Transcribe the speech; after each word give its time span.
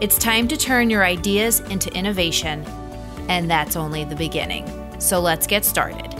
It's 0.00 0.16
time 0.16 0.48
to 0.48 0.56
turn 0.56 0.88
your 0.88 1.04
ideas 1.04 1.60
into 1.60 1.92
innovation, 1.94 2.64
and 3.28 3.50
that's 3.50 3.76
only 3.76 4.02
the 4.02 4.16
beginning. 4.16 4.66
So 4.98 5.20
let's 5.20 5.46
get 5.46 5.62
started. 5.62 6.14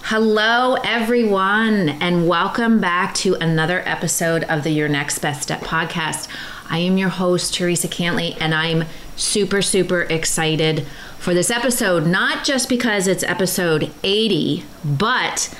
Hello, 0.00 0.76
everyone, 0.82 1.90
and 1.90 2.26
welcome 2.26 2.80
back 2.80 3.12
to 3.16 3.34
another 3.34 3.82
episode 3.84 4.44
of 4.44 4.64
the 4.64 4.70
Your 4.70 4.88
Next 4.88 5.18
Best 5.18 5.42
Step 5.42 5.60
podcast. 5.60 6.28
I 6.70 6.78
am 6.78 6.96
your 6.96 7.10
host, 7.10 7.52
Teresa 7.52 7.86
Cantley, 7.86 8.34
and 8.40 8.54
I'm 8.54 8.84
super, 9.16 9.60
super 9.60 10.04
excited 10.04 10.86
for 11.18 11.34
this 11.34 11.50
episode, 11.50 12.06
not 12.06 12.46
just 12.46 12.70
because 12.70 13.06
it's 13.06 13.22
episode 13.24 13.92
80, 14.02 14.64
but 14.86 15.54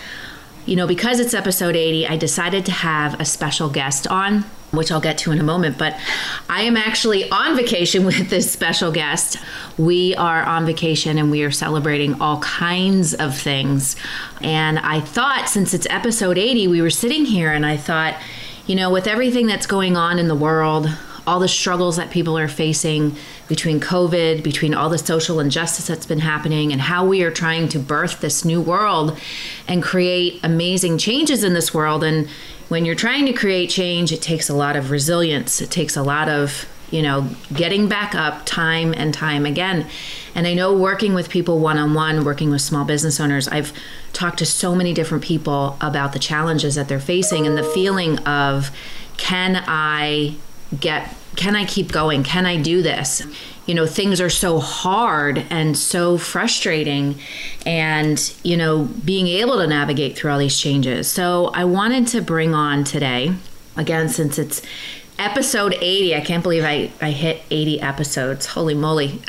you 0.69 0.77
know, 0.77 0.87
because 0.87 1.19
it's 1.19 1.33
episode 1.33 1.77
80, 1.77 2.07
I 2.07 2.19
decided 2.19 2.67
to 2.67 2.73
have 2.73 3.19
a 3.19 3.25
special 3.25 3.71
guest 3.71 4.07
on, 4.07 4.43
which 4.71 4.93
I'll 4.93 5.01
get 5.01 5.17
to 5.19 5.33
in 5.33 5.39
a 5.39 5.43
moment. 5.43 5.79
But 5.79 5.99
I 6.51 6.63
am 6.63 6.77
actually 6.77 7.29
on 7.31 7.57
vacation 7.57 8.05
with 8.05 8.29
this 8.29 8.53
special 8.53 8.93
guest. 8.93 9.39
We 9.79 10.15
are 10.17 10.43
on 10.43 10.67
vacation 10.67 11.17
and 11.17 11.31
we 11.31 11.43
are 11.43 11.51
celebrating 11.51 12.21
all 12.21 12.41
kinds 12.41 13.15
of 13.15 13.35
things. 13.35 13.97
And 14.43 14.79
I 14.81 15.01
thought, 15.01 15.49
since 15.49 15.73
it's 15.73 15.87
episode 15.89 16.37
80, 16.37 16.69
we 16.69 16.83
were 16.83 16.91
sitting 16.91 17.25
here 17.25 17.51
and 17.51 17.65
I 17.65 17.79
thought, 17.79 18.21
you 18.67 18.75
know, 18.75 18.91
with 18.91 19.07
everything 19.07 19.47
that's 19.47 19.67
going 19.67 19.97
on 19.97 20.19
in 20.19 20.29
the 20.29 20.35
world, 20.35 20.87
all 21.27 21.41
the 21.41 21.49
struggles 21.49 21.97
that 21.97 22.11
people 22.11 22.37
are 22.37 22.49
facing 22.49 23.17
between 23.49 23.81
COVID, 23.81 24.43
between 24.43 24.75
all 24.75 24.89
the 24.89 24.99
social 24.99 25.41
injustice 25.41 25.87
that's 25.87 26.07
been 26.07 26.21
happening, 26.21 26.73
and 26.73 26.81
how 26.81 27.05
we 27.05 27.23
are 27.23 27.31
trying 27.31 27.69
to 27.71 27.79
birth 27.79 28.21
this 28.21 28.45
new 28.45 28.61
world 28.61 29.19
and 29.67 29.83
create 29.83 30.41
amazing 30.43 30.99
changes 30.99 31.43
in 31.43 31.55
this 31.55 31.73
world. 31.73 32.05
And 32.05 32.29
when 32.69 32.85
you're 32.85 32.95
trying 32.95 33.27
to 33.27 33.33
create 33.33 33.71
change, 33.71 34.13
it 34.13 34.23
takes 34.23 34.49
a 34.49 34.55
lot 34.55 34.77
of 34.77 34.91
resilience, 34.91 35.61
it 35.61 35.71
takes 35.71 35.97
a 35.97 36.03
lot 36.03 36.29
of 36.29 36.69
you 36.91 37.03
know, 37.03 37.29
getting 37.53 37.89
back 37.89 38.15
up 38.15 38.47
time 38.47 38.95
and 38.97 39.13
time 39.13 39.45
again. 39.45 39.87
And 40.35 40.47
I 40.47 40.55
know 40.55 40.77
working 40.77 41.15
with 41.15 41.29
people 41.29 41.59
one 41.59 41.79
on 41.79 41.95
one, 41.95 42.25
working 42.25 42.51
with 42.51 42.63
small 42.63 42.85
business 42.85 43.21
owners, 43.21 43.49
I've 43.49 43.73
talked 44.13 44.39
to 44.39 44.47
so 44.47 44.75
many 44.75 44.95
different 44.95 45.23
people 45.23 45.77
about 45.81 46.13
the 46.13 46.19
challenges 46.19 46.77
that 46.77 46.89
they're 46.89 47.01
facing 47.01 47.47
and 47.47 47.59
the 47.59 47.63
feeling 47.63 48.19
of 48.21 48.71
can 49.17 49.63
I 49.67 50.37
get 50.79 51.15
can 51.39 51.55
I 51.55 51.65
keep 51.65 51.93
going? 51.93 52.25
Can 52.25 52.47
I 52.47 52.61
do 52.61 52.83
this? 52.83 53.23
You 53.65 53.75
know, 53.75 53.87
things 53.87 54.21
are 54.21 54.29
so 54.29 54.59
hard 54.59 55.47
and 55.51 55.79
so 55.79 56.19
frustrating, 56.19 57.19
and, 57.65 58.35
you 58.43 58.57
know, 58.57 58.87
being 59.05 59.29
able 59.29 59.59
to 59.59 59.67
navigate 59.67 60.17
through 60.17 60.33
all 60.33 60.39
these 60.39 60.59
changes. 60.59 61.09
So, 61.09 61.47
I 61.55 61.65
wanted 61.65 62.09
to 62.09 62.23
bring 62.23 62.55
on 62.55 62.83
today, 62.83 63.35
again, 63.77 64.09
since 64.09 64.39
it's 64.39 64.63
episode 65.19 65.75
80, 65.81 66.17
I 66.17 66.21
can't 66.23 66.43
believe 66.43 66.65
I, 66.65 66.91
I 67.01 67.13
hit 67.13 67.43
80 67.51 67.81
episodes. 67.83 68.47
Holy 68.47 68.75
moly. 68.75 69.23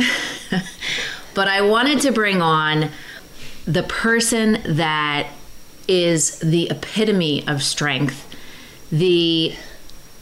but 1.36 1.48
I 1.48 1.62
wanted 1.62 2.02
to 2.02 2.12
bring 2.12 2.42
on 2.42 2.90
the 3.66 3.84
person 3.84 4.62
that 4.66 5.28
is 5.88 6.40
the 6.40 6.70
epitome 6.72 7.48
of 7.48 7.62
strength, 7.62 8.36
the 8.92 9.56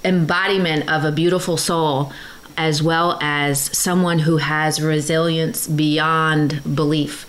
embodiment 0.08 0.90
of 0.90 1.04
a 1.04 1.12
beautiful 1.12 1.58
soul 1.58 2.12
as 2.58 2.82
well 2.82 3.20
as 3.22 3.78
someone 3.78 4.20
who 4.20 4.38
has 4.38 4.82
resilience 4.82 5.68
beyond 5.68 6.76
belief. 6.76 7.26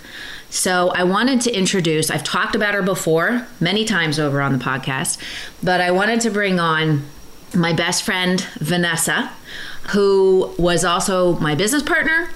So, 0.50 0.88
I 0.94 1.04
wanted 1.04 1.42
to 1.42 1.52
introduce, 1.52 2.10
I've 2.10 2.24
talked 2.24 2.54
about 2.54 2.72
her 2.72 2.80
before 2.80 3.46
many 3.60 3.84
times 3.84 4.18
over 4.18 4.40
on 4.40 4.56
the 4.56 4.64
podcast, 4.64 5.18
but 5.62 5.82
I 5.82 5.90
wanted 5.90 6.22
to 6.22 6.30
bring 6.30 6.58
on 6.58 7.04
my 7.54 7.74
best 7.74 8.02
friend, 8.02 8.40
Vanessa, 8.58 9.30
who 9.90 10.54
was 10.58 10.84
also 10.84 11.38
my 11.38 11.54
business 11.54 11.82
partner 11.82 12.30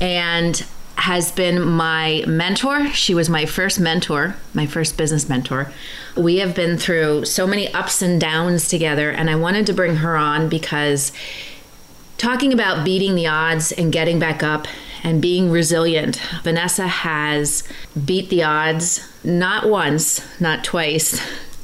and 0.00 0.66
has 0.96 1.30
been 1.30 1.62
my 1.62 2.24
mentor. 2.26 2.88
She 2.88 3.14
was 3.14 3.28
my 3.28 3.46
first 3.46 3.78
mentor, 3.78 4.36
my 4.54 4.66
first 4.66 4.96
business 4.96 5.28
mentor. 5.28 5.72
We 6.16 6.38
have 6.38 6.54
been 6.54 6.78
through 6.78 7.26
so 7.26 7.46
many 7.46 7.72
ups 7.72 8.02
and 8.02 8.20
downs 8.20 8.68
together, 8.68 9.10
and 9.10 9.28
I 9.28 9.36
wanted 9.36 9.66
to 9.66 9.72
bring 9.72 9.96
her 9.96 10.16
on 10.16 10.48
because 10.48 11.12
talking 12.18 12.52
about 12.52 12.84
beating 12.84 13.14
the 13.14 13.26
odds 13.26 13.72
and 13.72 13.92
getting 13.92 14.18
back 14.18 14.42
up 14.42 14.66
and 15.04 15.20
being 15.20 15.50
resilient, 15.50 16.16
Vanessa 16.42 16.88
has 16.88 17.62
beat 18.04 18.30
the 18.30 18.42
odds 18.42 19.06
not 19.22 19.68
once, 19.68 20.40
not 20.40 20.64
twice, 20.64 21.20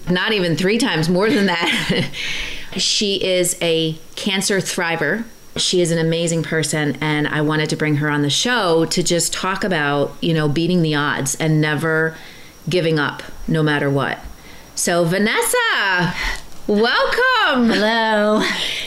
not 0.08 0.32
even 0.32 0.56
three 0.56 0.78
times, 0.78 1.08
more 1.08 1.30
than 1.30 1.46
that. 1.46 2.10
she 2.76 3.22
is 3.24 3.56
a 3.60 3.94
cancer 4.14 4.58
thriver 4.58 5.24
she 5.56 5.80
is 5.80 5.90
an 5.90 5.98
amazing 5.98 6.42
person 6.42 6.96
and 7.00 7.28
I 7.28 7.42
wanted 7.42 7.70
to 7.70 7.76
bring 7.76 7.96
her 7.96 8.08
on 8.08 8.22
the 8.22 8.30
show 8.30 8.84
to 8.86 9.02
just 9.02 9.32
talk 9.32 9.64
about, 9.64 10.16
you 10.20 10.32
know, 10.32 10.48
beating 10.48 10.82
the 10.82 10.94
odds 10.94 11.34
and 11.36 11.60
never 11.60 12.16
giving 12.68 12.98
up 12.98 13.22
no 13.46 13.62
matter 13.62 13.90
what. 13.90 14.18
So 14.74 15.04
Vanessa, 15.04 16.14
welcome. 16.66 17.68
Hello. 17.70 18.42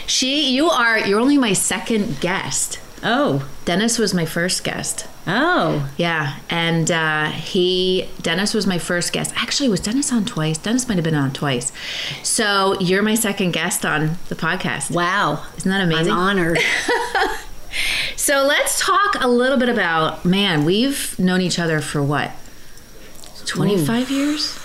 She 0.07 0.49
you 0.49 0.69
are 0.69 0.99
you're 0.99 1.19
only 1.19 1.37
my 1.37 1.53
second 1.53 2.19
guest. 2.19 2.79
Oh, 3.03 3.47
Dennis 3.65 3.99
was 3.99 4.13
my 4.13 4.25
first 4.25 4.63
guest. 4.63 5.07
Oh, 5.27 5.89
yeah, 5.97 6.37
and 6.49 6.89
uh, 6.89 7.25
he 7.29 8.09
Dennis 8.21 8.53
was 8.53 8.67
my 8.67 8.77
first 8.77 9.11
guest. 9.11 9.33
Actually, 9.35 9.69
was 9.69 9.79
Dennis 9.79 10.11
on 10.13 10.25
twice? 10.25 10.57
Dennis 10.57 10.87
might 10.87 10.95
have 10.95 11.03
been 11.03 11.15
on 11.15 11.33
twice. 11.33 11.71
So 12.23 12.79
you're 12.79 13.01
my 13.03 13.15
second 13.15 13.51
guest 13.51 13.85
on 13.85 14.17
the 14.29 14.35
podcast. 14.35 14.91
Wow, 14.91 15.43
isn't 15.57 15.69
that 15.69 15.81
amazing? 15.81 16.13
I'm 16.13 16.19
honored. 16.19 16.59
so 18.15 18.43
let's 18.45 18.79
talk 18.79 19.15
a 19.19 19.27
little 19.27 19.57
bit 19.57 19.69
about 19.69 20.25
man. 20.25 20.63
We've 20.63 21.17
known 21.19 21.41
each 21.41 21.59
other 21.59 21.81
for 21.81 22.01
what? 22.01 22.31
Twenty 23.45 23.83
five 23.83 24.09
years? 24.09 24.59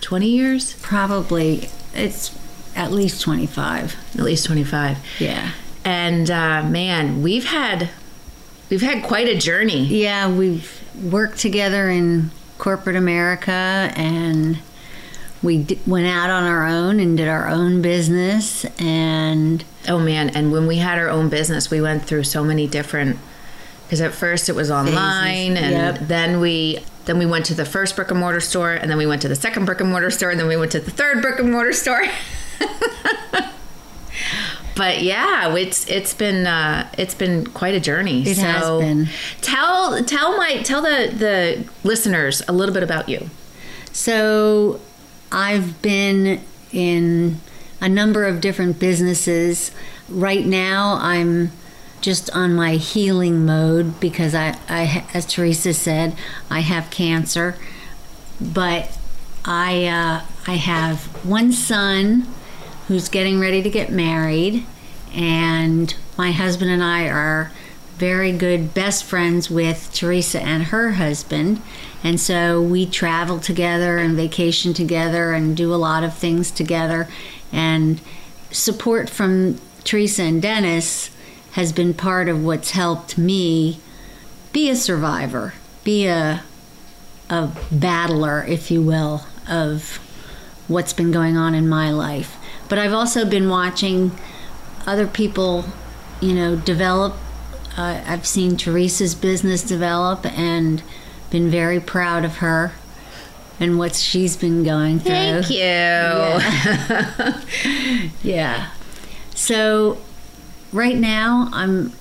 Twenty 0.00 0.28
years? 0.28 0.74
Probably. 0.82 1.68
It's 1.94 2.36
at 2.76 2.92
least 2.92 3.20
twenty 3.22 3.46
five. 3.46 3.96
At 4.14 4.22
least 4.22 4.46
twenty 4.46 4.64
five. 4.64 4.98
Yeah. 5.18 5.52
And 5.84 6.30
uh, 6.30 6.62
man, 6.62 7.22
we've 7.22 7.46
had 7.46 7.90
we've 8.70 8.82
had 8.82 9.02
quite 9.02 9.28
a 9.28 9.36
journey. 9.36 9.84
Yeah, 9.84 10.34
we've 10.34 10.80
worked 11.02 11.38
together 11.38 11.90
in 11.90 12.30
corporate 12.58 12.96
America 12.96 13.50
and 13.50 14.58
we 15.42 15.58
d- 15.58 15.78
went 15.86 16.06
out 16.06 16.30
on 16.30 16.44
our 16.44 16.66
own 16.66 17.00
and 17.00 17.16
did 17.16 17.28
our 17.28 17.48
own 17.48 17.82
business 17.82 18.64
and 18.80 19.64
oh 19.88 19.98
man 19.98 20.30
and 20.30 20.52
when 20.52 20.66
we 20.66 20.76
had 20.76 20.98
our 20.98 21.08
own 21.08 21.28
business 21.28 21.70
we 21.70 21.80
went 21.80 22.04
through 22.04 22.22
so 22.22 22.42
many 22.44 22.66
different 22.66 23.18
because 23.84 24.00
at 24.00 24.14
first 24.14 24.48
it 24.48 24.54
was 24.54 24.70
online 24.70 25.54
phases. 25.54 25.64
and 25.64 25.72
yep. 25.72 26.08
then 26.08 26.40
we 26.40 26.78
then 27.04 27.18
we 27.18 27.26
went 27.26 27.44
to 27.44 27.54
the 27.54 27.66
first 27.66 27.96
brick 27.96 28.10
and 28.10 28.20
mortar 28.20 28.40
store 28.40 28.72
and 28.72 28.90
then 28.90 28.96
we 28.96 29.06
went 29.06 29.20
to 29.20 29.28
the 29.28 29.34
second 29.34 29.64
brick 29.66 29.80
and 29.80 29.90
mortar 29.90 30.10
store 30.10 30.30
and 30.30 30.40
then 30.40 30.48
we 30.48 30.56
went 30.56 30.72
to 30.72 30.80
the 30.80 30.90
third 30.90 31.20
brick 31.20 31.38
and 31.38 31.50
mortar 31.50 31.72
store 31.72 32.04
but 34.76 35.02
yeah, 35.02 35.54
it's 35.54 35.88
it's 35.88 36.14
been 36.14 36.46
uh, 36.46 36.90
it's 36.98 37.14
been 37.14 37.46
quite 37.48 37.74
a 37.74 37.80
journey. 37.80 38.22
It 38.22 38.36
so 38.36 38.42
has 38.42 38.80
been. 38.80 39.08
Tell 39.40 40.04
tell 40.04 40.36
my 40.36 40.62
tell 40.62 40.82
the 40.82 41.12
the 41.16 41.64
listeners 41.86 42.42
a 42.48 42.52
little 42.52 42.74
bit 42.74 42.82
about 42.82 43.08
you. 43.08 43.30
So, 43.92 44.80
I've 45.30 45.80
been 45.80 46.40
in 46.72 47.38
a 47.80 47.88
number 47.88 48.24
of 48.24 48.40
different 48.40 48.80
businesses. 48.80 49.70
Right 50.08 50.44
now, 50.44 50.98
I'm 51.00 51.52
just 52.00 52.28
on 52.30 52.54
my 52.54 52.74
healing 52.74 53.46
mode 53.46 54.00
because 54.00 54.34
I, 54.34 54.58
I 54.68 55.06
as 55.14 55.24
Teresa 55.26 55.72
said, 55.72 56.16
I 56.50 56.60
have 56.60 56.90
cancer, 56.90 57.56
but 58.40 58.98
I 59.44 59.86
uh, 59.86 60.22
I 60.48 60.56
have 60.56 61.04
one 61.24 61.52
son 61.52 62.26
who's 62.88 63.08
getting 63.08 63.40
ready 63.40 63.62
to 63.62 63.70
get 63.70 63.90
married. 63.90 64.64
And 65.14 65.94
my 66.16 66.32
husband 66.32 66.70
and 66.70 66.82
I 66.82 67.08
are 67.08 67.52
very 67.96 68.32
good 68.32 68.74
best 68.74 69.04
friends 69.04 69.50
with 69.50 69.90
Teresa 69.92 70.40
and 70.40 70.64
her 70.64 70.92
husband. 70.92 71.62
And 72.02 72.20
so 72.20 72.60
we 72.60 72.86
travel 72.86 73.38
together 73.38 73.98
and 73.98 74.16
vacation 74.16 74.74
together 74.74 75.32
and 75.32 75.56
do 75.56 75.72
a 75.72 75.76
lot 75.76 76.04
of 76.04 76.14
things 76.14 76.50
together. 76.50 77.08
And 77.52 78.00
support 78.50 79.08
from 79.08 79.60
Teresa 79.84 80.22
and 80.22 80.42
Dennis 80.42 81.10
has 81.52 81.72
been 81.72 81.94
part 81.94 82.28
of 82.28 82.44
what's 82.44 82.72
helped 82.72 83.16
me 83.16 83.78
be 84.52 84.68
a 84.68 84.76
survivor, 84.76 85.54
be 85.84 86.06
a 86.06 86.42
a 87.30 87.50
battler, 87.72 88.44
if 88.44 88.70
you 88.70 88.82
will, 88.82 89.24
of 89.48 89.98
what's 90.68 90.92
been 90.92 91.10
going 91.10 91.36
on 91.36 91.54
in 91.54 91.68
my 91.68 91.90
life. 91.90 92.36
But 92.74 92.80
I've 92.80 92.92
also 92.92 93.24
been 93.24 93.48
watching 93.48 94.10
other 94.84 95.06
people, 95.06 95.64
you 96.20 96.34
know, 96.34 96.56
develop. 96.56 97.14
Uh, 97.76 98.02
I've 98.04 98.26
seen 98.26 98.56
Teresa's 98.56 99.14
business 99.14 99.62
develop 99.62 100.26
and 100.26 100.82
been 101.30 101.52
very 101.52 101.78
proud 101.78 102.24
of 102.24 102.38
her 102.38 102.72
and 103.60 103.78
what 103.78 103.94
she's 103.94 104.36
been 104.36 104.64
going 104.64 104.98
through. 104.98 105.12
Thank 105.12 105.50
you. 105.50 105.56
Yeah. 105.58 107.40
yeah. 108.24 108.70
So 109.36 109.98
right 110.72 110.96
now 110.96 111.50
I'm 111.52 111.92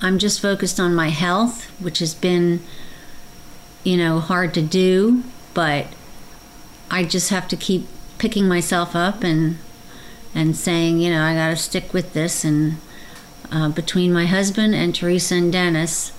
I'm 0.00 0.18
just 0.18 0.40
focused 0.40 0.80
on 0.80 0.94
my 0.94 1.10
health, 1.10 1.66
which 1.78 1.98
has 1.98 2.14
been 2.14 2.62
you 3.84 3.98
know 3.98 4.18
hard 4.18 4.54
to 4.54 4.62
do, 4.62 5.24
but 5.52 5.88
I 6.90 7.04
just 7.04 7.28
have 7.28 7.48
to 7.48 7.56
keep 7.58 7.86
picking 8.16 8.48
myself 8.48 8.96
up 8.96 9.22
and 9.22 9.58
and 10.34 10.56
saying, 10.56 10.98
you 11.00 11.10
know, 11.10 11.22
I 11.22 11.34
got 11.34 11.50
to 11.50 11.56
stick 11.56 11.92
with 11.92 12.12
this 12.14 12.44
and 12.44 12.78
uh, 13.50 13.68
between 13.68 14.12
my 14.12 14.26
husband 14.26 14.74
and 14.74 14.94
Teresa 14.94 15.34
and 15.34 15.52
Dennis, 15.52 16.12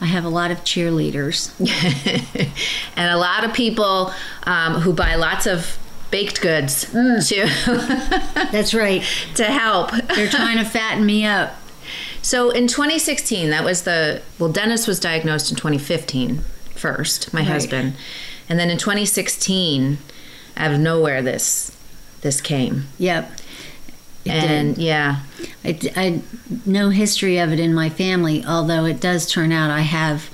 I 0.00 0.06
have 0.06 0.24
a 0.24 0.30
lot 0.30 0.50
of 0.50 0.64
cheerleaders. 0.64 1.50
and 2.96 3.10
a 3.12 3.18
lot 3.18 3.44
of 3.44 3.52
people 3.52 4.12
um, 4.44 4.74
who 4.80 4.92
buy 4.94 5.14
lots 5.14 5.46
of 5.46 5.78
baked 6.10 6.40
goods 6.40 6.86
Mm. 6.86 7.28
to 7.28 8.48
That's 8.52 8.72
right. 8.74 9.02
to 9.34 9.44
help. 9.44 9.90
They're 10.14 10.28
trying 10.30 10.58
to 10.58 10.64
fatten 10.64 11.04
me 11.04 11.24
up. 11.26 11.54
So 12.22 12.50
in 12.50 12.66
2016, 12.66 13.50
that 13.50 13.64
was 13.64 13.82
the 13.82 14.22
well, 14.38 14.50
Dennis 14.50 14.86
was 14.86 14.98
diagnosed 15.00 15.50
in 15.50 15.56
2015 15.56 16.38
first, 16.74 17.32
my 17.34 17.40
Right. 17.40 17.48
husband, 17.48 17.94
and 18.48 18.58
then 18.58 18.70
in 18.70 18.78
2016, 18.78 19.98
out 20.56 20.72
of 20.72 20.80
nowhere, 20.80 21.22
this 21.22 21.76
this 22.22 22.40
came, 22.40 22.88
Yep. 22.98 23.30
It 24.24 24.32
and 24.32 24.74
did. 24.74 24.84
yeah, 24.84 25.22
I, 25.64 25.78
I 25.96 26.22
no 26.66 26.90
history 26.90 27.38
of 27.38 27.52
it 27.52 27.60
in 27.60 27.72
my 27.72 27.88
family, 27.88 28.44
although 28.44 28.84
it 28.84 29.00
does 29.00 29.30
turn 29.30 29.50
out 29.50 29.70
I 29.70 29.80
have 29.80 30.30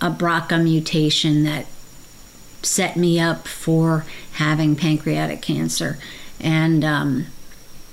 a 0.00 0.10
BRCA 0.10 0.62
mutation 0.62 1.44
that 1.44 1.66
set 2.62 2.96
me 2.96 3.20
up 3.20 3.46
for 3.46 4.04
having 4.32 4.76
pancreatic 4.76 5.40
cancer. 5.40 5.98
And 6.40 6.84
um, 6.84 7.26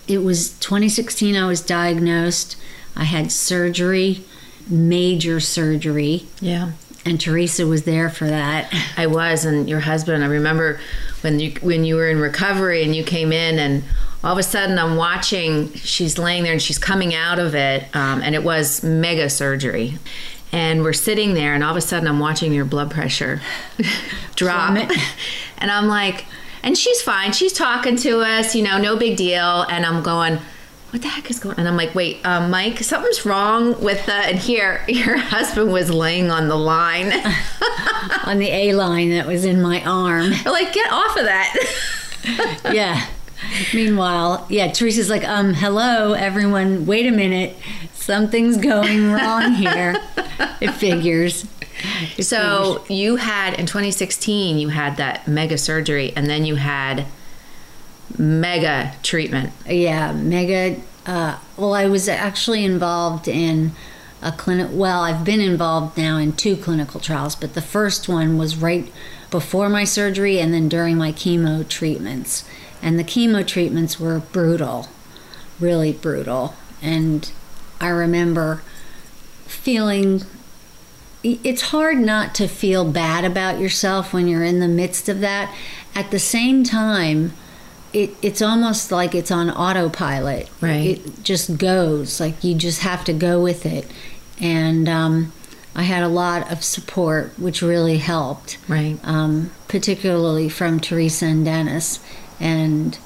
it 0.08 0.20
was 0.20 0.58
2016, 0.60 1.36
I 1.36 1.48
was 1.48 1.62
diagnosed. 1.62 2.58
I 2.96 3.06
had 3.06 3.32
surgery, 3.32 4.24
major 4.68 5.40
surgery, 5.40 6.28
yeah. 6.40 6.72
and 7.06 7.20
Teresa 7.20 7.66
was 7.66 7.84
there 7.84 8.10
for 8.10 8.28
that. 8.28 8.74
I 8.98 9.08
was, 9.08 9.46
and 9.46 9.68
your 9.70 9.82
husband. 9.82 10.24
I 10.24 10.28
remember 10.28 10.80
when 11.24 11.40
you 11.40 11.52
when 11.62 11.84
you 11.84 11.96
were 11.96 12.10
in 12.10 12.20
recovery 12.20 12.84
and 12.84 12.96
you 12.96 13.04
came 13.04 13.32
in, 13.32 13.60
and 13.60 13.84
all 14.24 14.34
of 14.34 14.38
a 14.38 14.44
sudden 14.44 14.78
I'm 14.78 14.96
watching. 14.96 15.74
She's 15.74 16.18
laying 16.18 16.44
there 16.44 16.54
and 16.54 16.62
she's 16.62 16.80
coming 16.80 17.14
out 17.16 17.40
of 17.40 17.56
it, 17.56 17.84
um, 17.96 18.22
and 18.22 18.36
it 18.36 18.44
was 18.44 18.84
mega 18.84 19.30
surgery. 19.30 19.98
And 20.52 20.84
we're 20.84 20.94
sitting 20.94 21.34
there, 21.34 21.54
and 21.56 21.64
all 21.64 21.72
of 21.72 21.78
a 21.78 21.82
sudden 21.82 22.08
I'm 22.08 22.20
watching 22.20 22.54
your 22.54 22.66
blood 22.66 22.92
pressure 22.92 23.42
drop, 24.36 24.78
and 25.58 25.72
I'm 25.72 25.88
like, 25.88 26.26
and 26.62 26.78
she's 26.78 27.02
fine. 27.02 27.34
She's 27.34 27.54
talking 27.54 27.96
to 27.98 28.22
us, 28.22 28.56
you 28.56 28.64
know, 28.64 28.78
no 28.78 28.96
big 28.96 29.18
deal. 29.18 29.64
And 29.64 29.86
I'm 29.86 30.04
going. 30.04 30.40
What 30.94 31.02
the 31.02 31.08
heck 31.08 31.32
is 31.32 31.40
going? 31.40 31.58
And 31.58 31.68
I'm 31.68 31.76
like, 31.76 31.96
wait, 31.96 32.24
um, 32.24 32.52
Mike, 32.52 32.84
something's 32.84 33.26
wrong 33.26 33.82
with 33.82 34.06
the. 34.06 34.14
And 34.14 34.38
here, 34.38 34.86
your 34.88 35.18
husband 35.18 35.74
was 35.74 35.90
laying 35.90 36.30
on 36.30 36.50
the 36.50 36.56
line. 36.56 37.12
on 38.26 38.38
the 38.38 38.48
A 38.48 38.74
line 38.74 39.10
that 39.10 39.26
was 39.26 39.44
in 39.44 39.60
my 39.60 39.84
arm. 39.84 40.34
Like, 40.46 40.72
get 40.72 40.92
off 40.92 41.18
of 41.18 41.26
that. 41.26 41.56
yeah. 42.72 43.08
Meanwhile, 43.74 44.46
yeah, 44.52 44.72
Teresa's 44.72 45.10
like, 45.10 45.28
um, 45.28 45.56
hello, 45.56 46.14
everyone, 46.14 46.86
wait 46.86 47.08
a 47.08 47.12
minute. 47.12 47.58
Something's 47.94 48.58
going 48.58 49.12
wrong 49.12 49.54
here. 49.54 49.96
It 50.62 50.74
figures. 50.74 51.48
It 52.18 52.24
so 52.26 52.86
you 52.88 53.16
had 53.16 53.56
in 53.60 53.66
2016, 53.66 54.60
you 54.60 54.70
had 54.70 54.98
that 54.98 55.28
mega 55.28 55.58
surgery, 55.58 56.14
and 56.16 56.30
then 56.30 56.46
you 56.46 56.54
had 56.54 57.08
mega 58.18 58.94
treatment. 59.04 59.52
yeah, 59.68 60.12
mega. 60.14 60.82
Uh, 61.06 61.38
well, 61.58 61.74
I 61.74 61.88
was 61.88 62.08
actually 62.08 62.64
involved 62.64 63.28
in 63.28 63.74
a 64.22 64.32
clinic. 64.32 64.70
Well, 64.72 65.02
I've 65.02 65.26
been 65.26 65.42
involved 65.42 65.98
now 65.98 66.18
in 66.18 66.34
two 66.34 66.56
clinical 66.56 67.00
trials, 67.00 67.36
but 67.36 67.54
the 67.54 67.62
first 67.62 68.08
one 68.08 68.38
was 68.38 68.56
right 68.58 68.92
before 69.30 69.68
my 69.68 69.84
surgery 69.84 70.40
and 70.40 70.54
then 70.54 70.70
during 70.70 70.98
my 70.98 71.12
chemo 71.12 71.68
treatments. 71.68 72.48
And 72.82 72.98
the 72.98 73.04
chemo 73.04 73.46
treatments 73.46 74.00
were 74.00 74.20
brutal, 74.20 74.88
really 75.60 75.92
brutal. 75.92 76.56
And 76.82 77.32
I 77.82 77.90
remember 77.90 78.62
feeling 79.46 80.24
it's 81.24 81.62
hard 81.64 81.98
not 81.98 82.36
to 82.36 82.48
feel 82.48 82.84
bad 82.84 83.24
about 83.24 83.60
yourself 83.60 84.14
when 84.14 84.28
you're 84.28 84.44
in 84.44 84.60
the 84.60 84.68
midst 84.68 85.08
of 85.08 85.22
that. 85.22 85.56
At 85.96 86.12
the 86.12 86.20
same 86.20 86.64
time, 86.64 87.34
it, 87.94 88.12
it's 88.22 88.42
almost 88.42 88.92
like 88.92 89.14
it's 89.16 89.32
on 89.32 89.50
autopilot. 89.50 90.50
Right. 90.62 90.98
It 91.00 91.24
just 91.24 91.58
goes. 91.58 92.20
Like 92.20 92.44
you 92.44 92.56
just 92.56 92.82
have 92.82 93.06
to 93.06 93.14
go 93.14 93.42
with 93.42 93.66
it. 93.66 93.90
And 94.42 94.90
um, 94.90 95.32
I 95.76 95.84
had 95.84 96.04
a 96.04 96.08
lot 96.08 96.52
of 96.52 96.64
support, 96.64 97.38
which 97.40 97.62
really 97.62 97.98
helped, 97.98 98.58
Right. 98.68 98.98
um, 99.04 99.52
particularly 99.68 100.50
from 100.50 100.80
Teresa 100.80 101.26
and 101.28 101.46
Dennis. 101.46 102.00
And, 102.40 102.98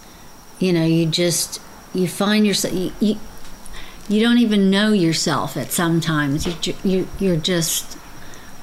you 0.60 0.74
know, 0.74 0.86
you 0.86 1.06
just, 1.06 1.62
you 1.94 2.08
find 2.08 2.48
yourself, 2.48 2.74
you, 2.74 2.92
you, 3.00 3.20
you 4.10 4.22
don't 4.22 4.38
even 4.38 4.70
know 4.72 4.94
yourself 4.94 5.58
at 5.58 5.72
sometimes. 5.72 6.48
You, 6.66 6.74
you, 6.84 7.08
you're 7.20 7.36
just, 7.36 7.98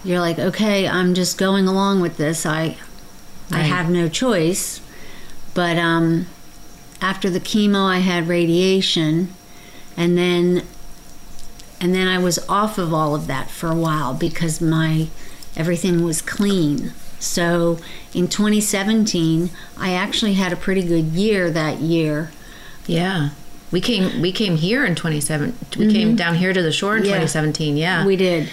you're 0.02 0.20
like, 0.20 0.38
okay, 0.38 0.88
I'm 0.88 1.14
just 1.14 1.36
going 1.38 1.68
along 1.68 2.00
with 2.00 2.16
this. 2.16 2.46
I, 2.46 2.76
I 3.50 3.60
have 3.60 3.90
no 3.90 4.08
choice. 4.08 4.80
But 5.54 5.76
um, 5.78 6.26
after 7.00 7.30
the 7.30 7.40
chemo, 7.40 7.86
I 7.86 7.98
had 7.98 8.28
radiation, 8.28 9.32
and 9.96 10.18
then, 10.18 10.64
and 11.80 11.94
then 11.94 12.08
I 12.08 12.18
was 12.18 12.38
off 12.48 12.76
of 12.78 12.92
all 12.92 13.14
of 13.14 13.26
that 13.28 13.50
for 13.50 13.68
a 13.70 13.74
while 13.76 14.14
because 14.14 14.60
my 14.60 15.08
everything 15.56 16.02
was 16.04 16.20
clean. 16.20 16.92
So 17.20 17.78
in 18.12 18.28
2017, 18.28 19.50
I 19.78 19.92
actually 19.92 20.34
had 20.34 20.52
a 20.52 20.56
pretty 20.56 20.82
good 20.82 21.04
year 21.06 21.50
that 21.50 21.78
year. 21.78 22.30
Yeah. 22.86 23.30
We 23.70 23.80
came 23.80 24.20
we 24.20 24.30
came 24.30 24.56
here 24.56 24.84
in 24.84 24.94
27 24.94 25.56
we 25.78 25.92
came 25.92 26.14
down 26.14 26.36
here 26.36 26.52
to 26.52 26.62
the 26.62 26.70
shore 26.70 26.96
in 26.96 27.02
Mm-hmm. 27.02 27.10
Yeah. 27.10 27.16
2017 27.26 27.76
yeah 27.76 28.06
We 28.06 28.14
did, 28.14 28.48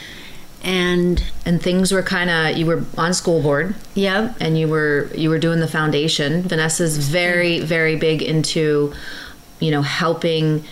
and 0.63 1.23
and 1.45 1.61
things 1.61 1.91
were 1.91 2.03
kind 2.03 2.29
of 2.29 2.57
you 2.57 2.65
were 2.65 2.83
on 2.97 3.13
school 3.13 3.41
board. 3.41 3.75
Yeah 3.93 4.33
and 4.39 4.57
you 4.57 4.67
were 4.67 5.09
you 5.15 5.29
were 5.29 5.39
doing 5.39 5.59
the 5.59 5.67
foundation. 5.67 6.43
Vanessa's 6.43 6.97
very 6.97 7.59
very 7.59 7.95
big 7.95 8.21
into 8.21 8.93
you 9.59 9.71
know 9.71 9.81
helping 9.81 10.63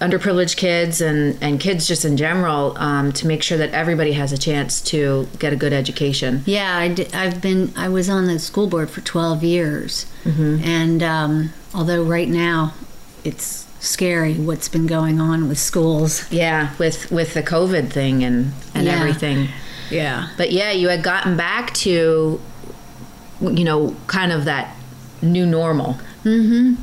underprivileged 0.00 0.56
kids 0.56 1.00
and 1.00 1.36
and 1.42 1.60
kids 1.60 1.86
just 1.86 2.04
in 2.04 2.16
general 2.16 2.76
um, 2.78 3.12
to 3.12 3.26
make 3.26 3.42
sure 3.42 3.58
that 3.58 3.70
everybody 3.70 4.12
has 4.12 4.32
a 4.32 4.38
chance 4.38 4.80
to 4.80 5.28
get 5.38 5.52
a 5.52 5.56
good 5.56 5.72
education. 5.72 6.42
Yeah, 6.46 6.76
I 6.76 6.88
did, 6.88 7.14
I've 7.14 7.40
been. 7.42 7.72
I 7.76 7.88
was 7.88 8.08
on 8.08 8.26
the 8.26 8.38
school 8.38 8.68
board 8.68 8.90
for 8.90 9.00
12 9.00 9.42
years, 9.42 10.06
and 10.64 11.02
um, 11.02 11.52
although 11.74 12.04
right 12.04 12.28
now 12.28 12.74
it's 13.24 13.66
scary 13.80 14.34
what's 14.34 14.68
been 14.68 14.86
going 14.86 15.20
on 15.20 15.48
with 15.48 15.58
schools. 15.58 16.30
yeah 16.32 16.70
with 16.78 17.10
with 17.12 17.34
the 17.34 17.42
covid 17.42 17.90
thing 17.90 18.24
and 18.24 18.52
and 18.74 18.86
Yeah. 18.86 18.98
everything 18.98 19.48
Yeah. 19.90 20.28
But 20.36 20.52
yeah, 20.52 20.70
you 20.70 20.90
had 20.90 21.02
gotten 21.02 21.34
back 21.38 21.72
to, 21.76 22.38
you 23.40 23.64
know, 23.64 23.96
kind 24.06 24.32
of 24.32 24.44
that 24.44 24.76
new 25.22 25.46
normal. 25.46 25.96
Mm-hmm. 26.24 26.74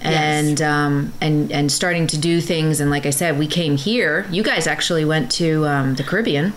And 0.00 0.60
um, 0.60 1.12
and 1.20 1.52
and 1.52 1.70
starting 1.70 2.08
to 2.08 2.18
do 2.18 2.40
things, 2.40 2.80
and 2.80 2.90
like 2.90 3.06
I 3.06 3.10
said, 3.10 3.38
we 3.38 3.46
came 3.46 3.76
here. 3.76 4.26
You 4.32 4.42
guys 4.42 4.66
actually 4.66 5.04
went 5.04 5.30
to 5.32 5.64
um, 5.68 5.94
the 5.94 6.02
Caribbean. 6.02 6.52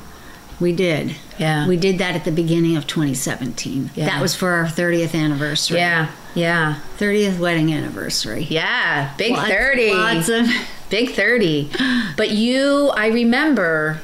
We 0.59 0.71
did. 0.71 1.15
Yeah. 1.37 1.67
We 1.67 1.77
did 1.77 1.97
that 1.97 2.15
at 2.15 2.23
the 2.23 2.31
beginning 2.31 2.77
of 2.77 2.87
2017. 2.87 3.91
Yeah. 3.95 4.05
That 4.05 4.21
was 4.21 4.35
for 4.35 4.51
our 4.51 4.65
30th 4.65 5.13
anniversary. 5.13 5.77
Yeah, 5.77 6.11
yeah, 6.33 6.79
30th 6.97 7.39
wedding 7.39 7.73
anniversary. 7.73 8.43
yeah. 8.49 9.13
Big 9.17 9.33
Lots- 9.33 9.49
thirty. 9.49 9.93
Lots 9.93 10.29
of. 10.29 10.47
Big 10.89 11.11
30. 11.11 11.71
But 12.15 12.29
you, 12.29 12.89
I 12.95 13.07
remember, 13.07 14.01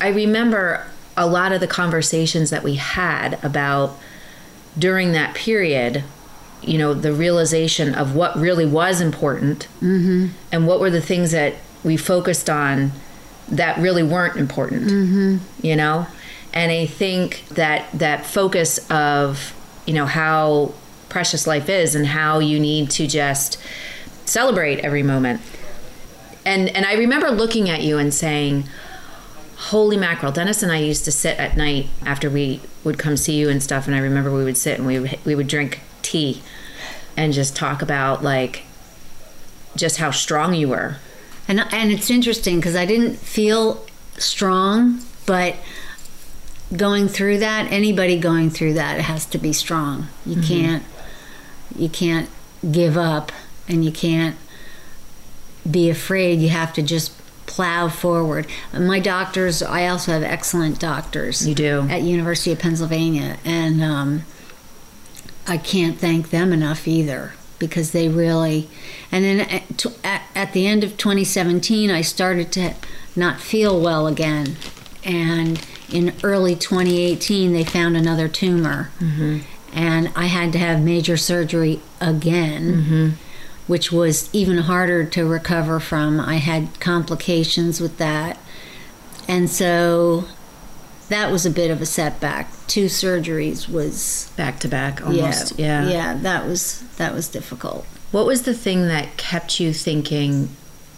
I 0.00 0.08
remember 0.08 0.86
a 1.16 1.26
lot 1.26 1.50
of 1.52 1.60
the 1.60 1.66
conversations 1.66 2.50
that 2.50 2.62
we 2.62 2.74
had 2.74 3.42
about 3.42 3.98
during 4.78 5.12
that 5.12 5.34
period, 5.34 6.04
you 6.62 6.76
know, 6.76 6.92
the 6.92 7.12
realization 7.12 7.94
of 7.94 8.14
what 8.14 8.36
really 8.36 8.66
was 8.66 9.00
important 9.00 9.66
mm-hmm. 9.80 10.26
and 10.52 10.66
what 10.66 10.78
were 10.78 10.90
the 10.90 11.00
things 11.00 11.30
that 11.30 11.54
we 11.82 11.96
focused 11.96 12.50
on 12.50 12.92
that 13.48 13.78
really 13.78 14.02
weren't 14.02 14.36
important. 14.36 14.90
Mm-hmm. 14.90 15.66
You 15.66 15.76
know, 15.76 16.06
and 16.52 16.72
I 16.72 16.86
think 16.86 17.46
that 17.50 17.86
that 17.92 18.26
focus 18.26 18.78
of 18.90 19.54
you 19.86 19.94
know 19.94 20.06
how 20.06 20.74
precious 21.08 21.46
life 21.46 21.68
is 21.68 21.94
and 21.94 22.06
how 22.06 22.38
you 22.38 22.58
need 22.58 22.90
to 22.90 23.06
just 23.06 23.58
celebrate 24.24 24.80
every 24.80 25.02
moment. 25.02 25.40
And 26.44 26.68
and 26.70 26.84
I 26.84 26.94
remember 26.94 27.30
looking 27.30 27.68
at 27.68 27.82
you 27.82 27.98
and 27.98 28.12
saying, 28.12 28.64
"Holy 29.56 29.96
mackerel!" 29.96 30.32
Dennis 30.32 30.62
and 30.62 30.72
I 30.72 30.78
used 30.78 31.04
to 31.04 31.12
sit 31.12 31.38
at 31.38 31.56
night 31.56 31.88
after 32.04 32.30
we 32.30 32.60
would 32.84 32.98
come 32.98 33.16
see 33.16 33.36
you 33.36 33.48
and 33.48 33.62
stuff, 33.62 33.86
and 33.86 33.96
I 33.96 33.98
remember 33.98 34.32
we 34.32 34.44
would 34.44 34.56
sit 34.56 34.78
and 34.78 34.86
we 34.86 34.98
would, 34.98 35.18
we 35.24 35.34
would 35.34 35.48
drink 35.48 35.80
tea 36.02 36.42
and 37.16 37.32
just 37.32 37.56
talk 37.56 37.82
about 37.82 38.22
like 38.22 38.62
just 39.74 39.98
how 39.98 40.10
strong 40.10 40.54
you 40.54 40.68
were. 40.68 40.96
And 41.48 41.60
and 41.72 41.92
it's 41.92 42.10
interesting 42.10 42.56
because 42.56 42.76
I 42.76 42.86
didn't 42.86 43.16
feel 43.16 43.84
strong, 44.18 45.00
but 45.26 45.56
going 46.76 47.08
through 47.08 47.38
that, 47.38 47.70
anybody 47.70 48.18
going 48.18 48.50
through 48.50 48.74
that 48.74 49.00
has 49.00 49.26
to 49.26 49.38
be 49.38 49.52
strong. 49.52 50.08
You 50.24 50.36
mm-hmm. 50.36 50.42
can't 50.42 50.84
you 51.76 51.88
can't 51.88 52.28
give 52.70 52.96
up 52.96 53.32
and 53.68 53.84
you 53.84 53.92
can't 53.92 54.36
be 55.68 55.90
afraid. 55.90 56.40
You 56.40 56.48
have 56.48 56.72
to 56.74 56.82
just 56.82 57.12
plow 57.46 57.88
forward. 57.88 58.46
My 58.72 58.98
doctors, 58.98 59.62
I 59.62 59.86
also 59.86 60.12
have 60.12 60.22
excellent 60.22 60.80
doctors. 60.80 61.46
You 61.46 61.54
do 61.54 61.86
at 61.88 62.02
University 62.02 62.52
of 62.52 62.58
Pennsylvania, 62.58 63.38
and 63.44 63.82
um, 63.82 64.24
I 65.46 65.58
can't 65.58 65.98
thank 65.98 66.30
them 66.30 66.52
enough 66.52 66.88
either 66.88 67.34
because 67.58 67.92
they 67.92 68.08
really. 68.08 68.68
And 69.10 69.24
then 69.24 69.40
at, 69.40 69.86
at, 70.04 70.22
at 70.34 70.52
the 70.52 70.66
end 70.66 70.84
of 70.84 70.96
2017, 70.96 71.90
I 71.90 72.02
started 72.02 72.52
to 72.52 72.74
not 73.14 73.40
feel 73.40 73.80
well 73.80 74.06
again, 74.06 74.56
and 75.04 75.64
in 75.90 76.14
early 76.22 76.54
2018, 76.54 77.52
they 77.52 77.64
found 77.64 77.96
another 77.96 78.28
tumor. 78.28 78.90
Mm-hmm. 78.98 79.38
And 79.72 80.10
I 80.16 80.26
had 80.26 80.52
to 80.52 80.58
have 80.58 80.82
major 80.82 81.16
surgery 81.16 81.80
again, 82.00 82.74
mm-hmm. 82.74 83.08
which 83.66 83.92
was 83.92 84.28
even 84.32 84.58
harder 84.58 85.04
to 85.04 85.26
recover 85.26 85.80
from. 85.80 86.18
I 86.18 86.36
had 86.36 86.80
complications 86.80 87.80
with 87.80 87.98
that. 87.98 88.38
And 89.28 89.50
so 89.50 90.24
that 91.08 91.30
was 91.30 91.46
a 91.46 91.50
bit 91.50 91.70
of 91.70 91.80
a 91.80 91.86
setback. 91.86 92.50
Two 92.66 92.86
surgeries 92.86 93.68
was 93.68 94.30
back 94.36 94.58
to 94.60 94.68
back 94.68 95.00
almost. 95.00 95.58
Yeah, 95.58 95.84
yeah. 95.84 95.90
Yeah, 95.90 96.18
that 96.22 96.46
was 96.46 96.82
that 96.96 97.14
was 97.14 97.28
difficult. 97.28 97.84
What 98.10 98.26
was 98.26 98.42
the 98.42 98.54
thing 98.54 98.88
that 98.88 99.16
kept 99.16 99.60
you 99.60 99.72
thinking 99.72 100.48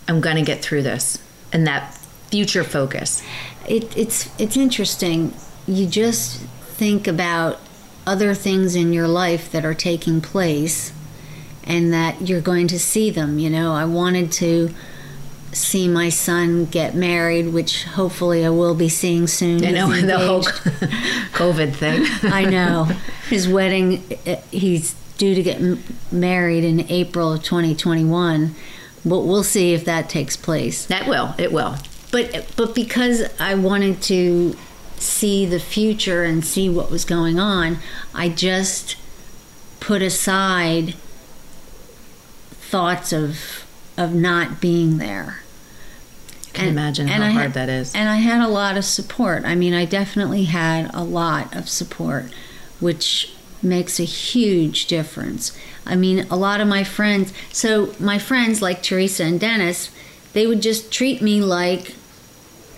I'm 0.06 0.20
going 0.20 0.36
to 0.36 0.42
get 0.42 0.62
through 0.62 0.82
this? 0.82 1.18
And 1.52 1.66
that 1.66 1.94
future 2.30 2.64
focus? 2.64 3.22
It, 3.66 3.96
it's 3.96 4.30
it's 4.40 4.56
interesting. 4.56 5.34
You 5.66 5.86
just 5.86 6.40
think 6.40 7.06
about 7.06 7.58
other 8.06 8.34
things 8.34 8.74
in 8.74 8.92
your 8.92 9.08
life 9.08 9.50
that 9.52 9.64
are 9.64 9.74
taking 9.74 10.20
place, 10.20 10.92
and 11.64 11.92
that 11.92 12.28
you're 12.28 12.40
going 12.40 12.68
to 12.68 12.78
see 12.78 13.10
them. 13.10 13.38
You 13.38 13.50
know, 13.50 13.74
I 13.74 13.84
wanted 13.84 14.32
to 14.32 14.74
see 15.52 15.88
my 15.88 16.08
son 16.08 16.66
get 16.66 16.94
married, 16.94 17.48
which 17.52 17.84
hopefully 17.84 18.44
I 18.44 18.50
will 18.50 18.74
be 18.74 18.88
seeing 18.88 19.26
soon. 19.26 19.64
I 19.64 19.70
know 19.70 19.88
the 20.00 20.18
whole 20.18 20.42
COVID 21.32 21.74
thing. 21.74 22.04
I 22.32 22.44
know 22.44 22.84
his 23.28 23.48
wedding. 23.48 24.04
Eh, 24.26 24.40
he's 24.50 24.94
due 25.16 25.34
to 25.34 25.42
get 25.42 25.60
married 26.12 26.64
in 26.64 26.80
April 26.90 27.32
of 27.32 27.42
2021, 27.42 28.54
but 29.04 29.20
we'll 29.20 29.42
see 29.42 29.74
if 29.74 29.84
that 29.84 30.08
takes 30.08 30.36
place. 30.36 30.86
That 30.86 31.08
will. 31.08 31.34
It 31.38 31.52
will 31.52 31.76
but 32.10 32.52
but 32.56 32.74
because 32.74 33.28
I 33.38 33.54
wanted 33.54 34.02
to 34.02 34.56
see 34.96 35.46
the 35.46 35.60
future 35.60 36.24
and 36.24 36.44
see 36.44 36.68
what 36.68 36.90
was 36.90 37.04
going 37.04 37.38
on, 37.38 37.78
I 38.14 38.28
just 38.28 38.96
put 39.80 40.02
aside 40.02 40.94
thoughts 42.50 43.12
of 43.12 43.66
of 43.98 44.14
not 44.14 44.60
being 44.60 44.96
there. 44.96 45.40
I 46.46 46.50
can 46.52 46.68
and, 46.68 46.70
imagine 46.70 47.08
how 47.08 47.20
hard 47.20 47.34
had, 47.34 47.52
that 47.54 47.68
is. 47.68 47.94
And 47.94 48.08
I 48.08 48.16
had 48.16 48.40
a 48.40 48.48
lot 48.48 48.78
of 48.78 48.84
support. 48.84 49.44
I 49.44 49.54
mean, 49.54 49.74
I 49.74 49.84
definitely 49.84 50.44
had 50.44 50.90
a 50.94 51.02
lot 51.02 51.54
of 51.54 51.68
support, 51.68 52.26
which 52.80 53.34
makes 53.62 53.98
a 54.00 54.04
huge 54.04 54.86
difference. 54.86 55.56
I 55.84 55.96
mean, 55.96 56.26
a 56.30 56.36
lot 56.36 56.60
of 56.60 56.68
my 56.68 56.84
friends, 56.84 57.32
so 57.52 57.94
my 57.98 58.18
friends 58.18 58.62
like 58.62 58.82
Teresa 58.82 59.24
and 59.24 59.40
Dennis, 59.40 59.90
they 60.32 60.46
would 60.46 60.62
just 60.62 60.92
treat 60.92 61.20
me 61.20 61.40
like 61.40 61.94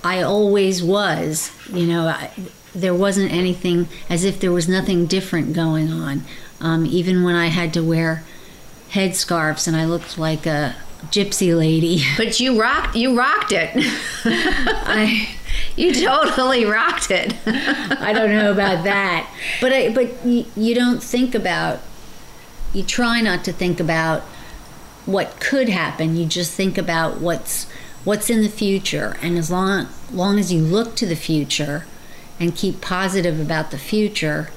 I 0.03 0.23
always 0.23 0.83
was. 0.83 1.53
You 1.71 1.87
know, 1.87 2.09
I, 2.09 2.31
there 2.75 2.95
wasn't 2.95 3.31
anything 3.33 3.89
as 4.09 4.25
if 4.25 4.41
there 4.41 4.53
was 4.53 4.69
nothing 4.69 5.07
different 5.07 5.53
going 5.53 5.93
on. 5.93 6.23
Um, 6.61 6.87
even 6.87 7.23
when 7.23 7.37
I 7.37 7.47
had 7.47 7.75
to 7.75 7.85
wear 7.85 8.25
headscarves 8.91 9.67
and 9.69 9.77
I 9.77 9.85
looked 9.85 10.19
like 10.19 10.47
a 10.47 10.77
gypsy 11.11 11.57
lady. 11.57 12.03
But 12.17 12.41
you 12.41 12.61
rocked. 12.61 12.97
You 12.97 13.17
rocked 13.19 13.53
it. 13.53 13.71
I. 14.25 15.37
You 15.77 15.93
totally 15.95 16.65
rocked 16.65 17.11
it. 17.11 17.35
I 17.47 18.13
don't 18.13 18.31
know 18.31 18.53
about 18.53 18.85
that, 18.85 19.33
but 19.61 19.73
I, 19.73 19.93
but 19.93 20.25
you, 20.25 20.47
you 20.57 20.75
don't 20.75 21.03
think 21.03 21.35
about. 21.35 21.81
You 22.73 22.83
try 22.83 23.21
not 23.21 23.45
to 23.45 23.53
think 23.53 23.81
about 23.81 24.23
what 25.07 25.41
could 25.41 25.69
happen. 25.69 26.17
You 26.17 26.27
just 26.27 26.53
think 26.53 26.79
about 26.79 27.19
what's 27.19 27.67
what's 28.05 28.31
in 28.31 28.43
the 28.43 28.49
future. 28.49 29.17
And 29.23 29.39
as 29.39 29.51
long, 29.51 29.89
long 30.13 30.39
as 30.39 30.53
you 30.53 30.63
look 30.63 30.95
to 30.97 31.07
the 31.07 31.17
future 31.17 31.87
and 32.39 32.55
keep 32.55 32.81
positive 32.81 33.39
about 33.41 33.71
the 33.71 33.79
future, 33.79 34.51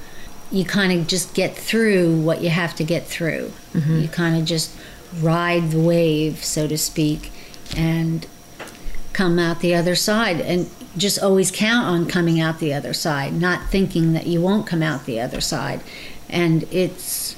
you 0.50 0.64
kind 0.64 0.92
of 0.98 1.06
just 1.06 1.34
get 1.34 1.56
through 1.56 2.20
what 2.20 2.40
you 2.40 2.50
have 2.50 2.74
to 2.76 2.84
get 2.84 3.06
through. 3.06 3.52
Mm-hmm. 3.72 4.00
You 4.00 4.08
kind 4.08 4.36
of 4.36 4.44
just 4.44 4.74
ride 5.20 5.70
the 5.70 5.80
wave, 5.80 6.44
so 6.44 6.66
to 6.66 6.78
speak, 6.78 7.32
and 7.76 8.26
come 9.12 9.38
out 9.38 9.60
the 9.60 9.74
other 9.74 9.94
side. 9.94 10.40
And 10.40 10.70
just 10.96 11.22
always 11.22 11.50
count 11.50 11.86
on 11.86 12.06
coming 12.06 12.40
out 12.40 12.60
the 12.60 12.72
other 12.72 12.92
side, 12.92 13.32
not 13.32 13.68
thinking 13.70 14.12
that 14.12 14.26
you 14.26 14.40
won't 14.40 14.66
come 14.66 14.82
out 14.82 15.06
the 15.06 15.20
other 15.20 15.40
side. 15.40 15.80
And 16.28 16.64
it's 16.72 17.34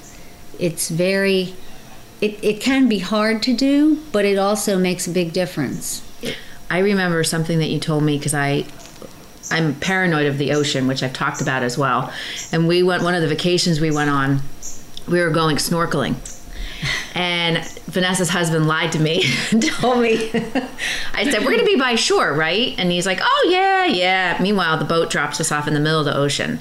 it's 0.59 0.89
very 0.89 1.55
it, 2.21 2.43
it 2.43 2.61
can 2.61 2.89
be 2.89 2.99
hard 2.99 3.43
to 3.43 3.55
do, 3.55 4.03
but 4.13 4.25
it 4.25 4.39
also 4.39 4.79
makes 4.79 5.07
a 5.07 5.11
big 5.11 5.33
difference. 5.33 6.03
I 6.71 6.79
remember 6.79 7.23
something 7.25 7.59
that 7.59 7.69
you 7.69 7.79
told 7.79 8.03
me 8.03 8.19
because 8.19 8.35
I 8.35 8.67
I'm 9.51 9.75
paranoid 9.77 10.27
of 10.27 10.39
the 10.39 10.53
ocean, 10.53 10.89
which 10.89 11.03
I've 11.03 11.13
talked 11.13 11.41
about 11.41 11.63
as 11.63 11.79
well. 11.79 12.13
And 12.53 12.67
we 12.67 12.83
went 12.83 13.03
one 13.03 13.15
of 13.15 13.23
the 13.23 13.29
vacations 13.29 13.81
we 13.81 13.91
went 13.91 14.11
on, 14.11 14.41
we 15.09 15.21
were 15.21 15.31
going 15.31 15.57
snorkeling. 15.57 16.17
And 17.15 17.65
Vanessa's 17.87 18.29
husband 18.29 18.69
lied 18.69 18.93
to 18.93 18.99
me 18.99 19.25
and 19.51 19.63
told 19.63 20.03
me, 20.03 20.31
I 21.15 21.31
said, 21.31 21.41
We're 21.41 21.53
going 21.53 21.61
to 21.61 21.65
be 21.65 21.77
by 21.77 21.95
shore, 21.95 22.33
right? 22.33 22.75
And 22.79 22.91
he's 22.93 23.07
like, 23.07 23.21
Oh, 23.23 23.49
yeah, 23.51 23.87
yeah. 23.87 24.39
Meanwhile, 24.41 24.79
the 24.79 24.85
boat 24.85 25.11
drops 25.11 25.41
us 25.41 25.51
off 25.51 25.67
in 25.67 25.75
the 25.75 25.81
middle 25.81 26.01
of 26.01 26.05
the 26.05 26.17
ocean. 26.17 26.59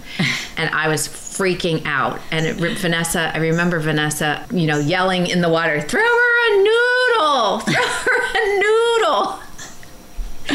And 0.57 0.69
I 0.69 0.87
was 0.87 1.07
freaking 1.07 1.85
out. 1.85 2.19
And 2.31 2.45
it, 2.45 2.77
Vanessa, 2.77 3.31
I 3.33 3.39
remember 3.39 3.79
Vanessa, 3.79 4.45
you 4.51 4.67
know, 4.67 4.79
yelling 4.79 5.27
in 5.27 5.41
the 5.41 5.49
water, 5.49 5.81
Throw 5.81 6.01
her 6.01 6.53
a 6.53 6.63
noodle! 6.63 7.59
Throw 7.59 7.73
her 7.73 8.21
a 8.35 8.59
noodle! 8.59 8.74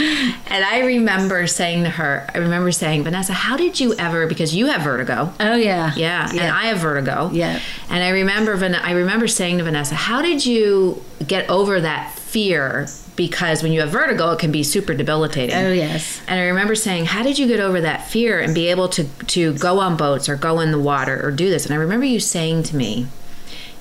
And 0.00 0.64
I 0.64 0.80
remember 0.84 1.46
saying 1.46 1.84
to 1.84 1.90
her, 1.90 2.26
I 2.34 2.38
remember 2.38 2.72
saying, 2.72 3.04
Vanessa, 3.04 3.32
how 3.32 3.56
did 3.56 3.78
you 3.78 3.94
ever? 3.94 4.26
Because 4.26 4.54
you 4.54 4.66
have 4.66 4.82
vertigo. 4.82 5.32
Oh 5.40 5.54
yeah, 5.54 5.92
yeah, 5.96 6.30
yeah. 6.32 6.42
and 6.42 6.54
I 6.54 6.64
have 6.66 6.78
vertigo. 6.78 7.30
Yeah, 7.32 7.60
and 7.88 8.02
I 8.02 8.10
remember, 8.10 8.52
I 8.82 8.92
remember 8.92 9.28
saying 9.28 9.58
to 9.58 9.64
Vanessa, 9.64 9.94
how 9.94 10.22
did 10.22 10.44
you 10.46 11.02
get 11.26 11.48
over 11.50 11.80
that 11.80 12.14
fear? 12.14 12.86
Because 13.16 13.62
when 13.62 13.72
you 13.72 13.80
have 13.80 13.90
vertigo, 13.90 14.30
it 14.30 14.38
can 14.38 14.50
be 14.50 14.62
super 14.62 14.94
debilitating. 14.94 15.54
Oh 15.54 15.72
yes. 15.72 16.22
And 16.26 16.40
I 16.40 16.44
remember 16.44 16.74
saying, 16.74 17.06
how 17.06 17.22
did 17.22 17.38
you 17.38 17.46
get 17.46 17.60
over 17.60 17.80
that 17.82 18.08
fear 18.08 18.40
and 18.40 18.54
be 18.54 18.68
able 18.68 18.88
to 18.90 19.04
to 19.04 19.52
go 19.54 19.80
on 19.80 19.96
boats 19.96 20.28
or 20.28 20.36
go 20.36 20.60
in 20.60 20.70
the 20.70 20.80
water 20.80 21.20
or 21.22 21.30
do 21.30 21.50
this? 21.50 21.66
And 21.66 21.74
I 21.74 21.78
remember 21.78 22.06
you 22.06 22.20
saying 22.20 22.62
to 22.64 22.76
me, 22.76 23.08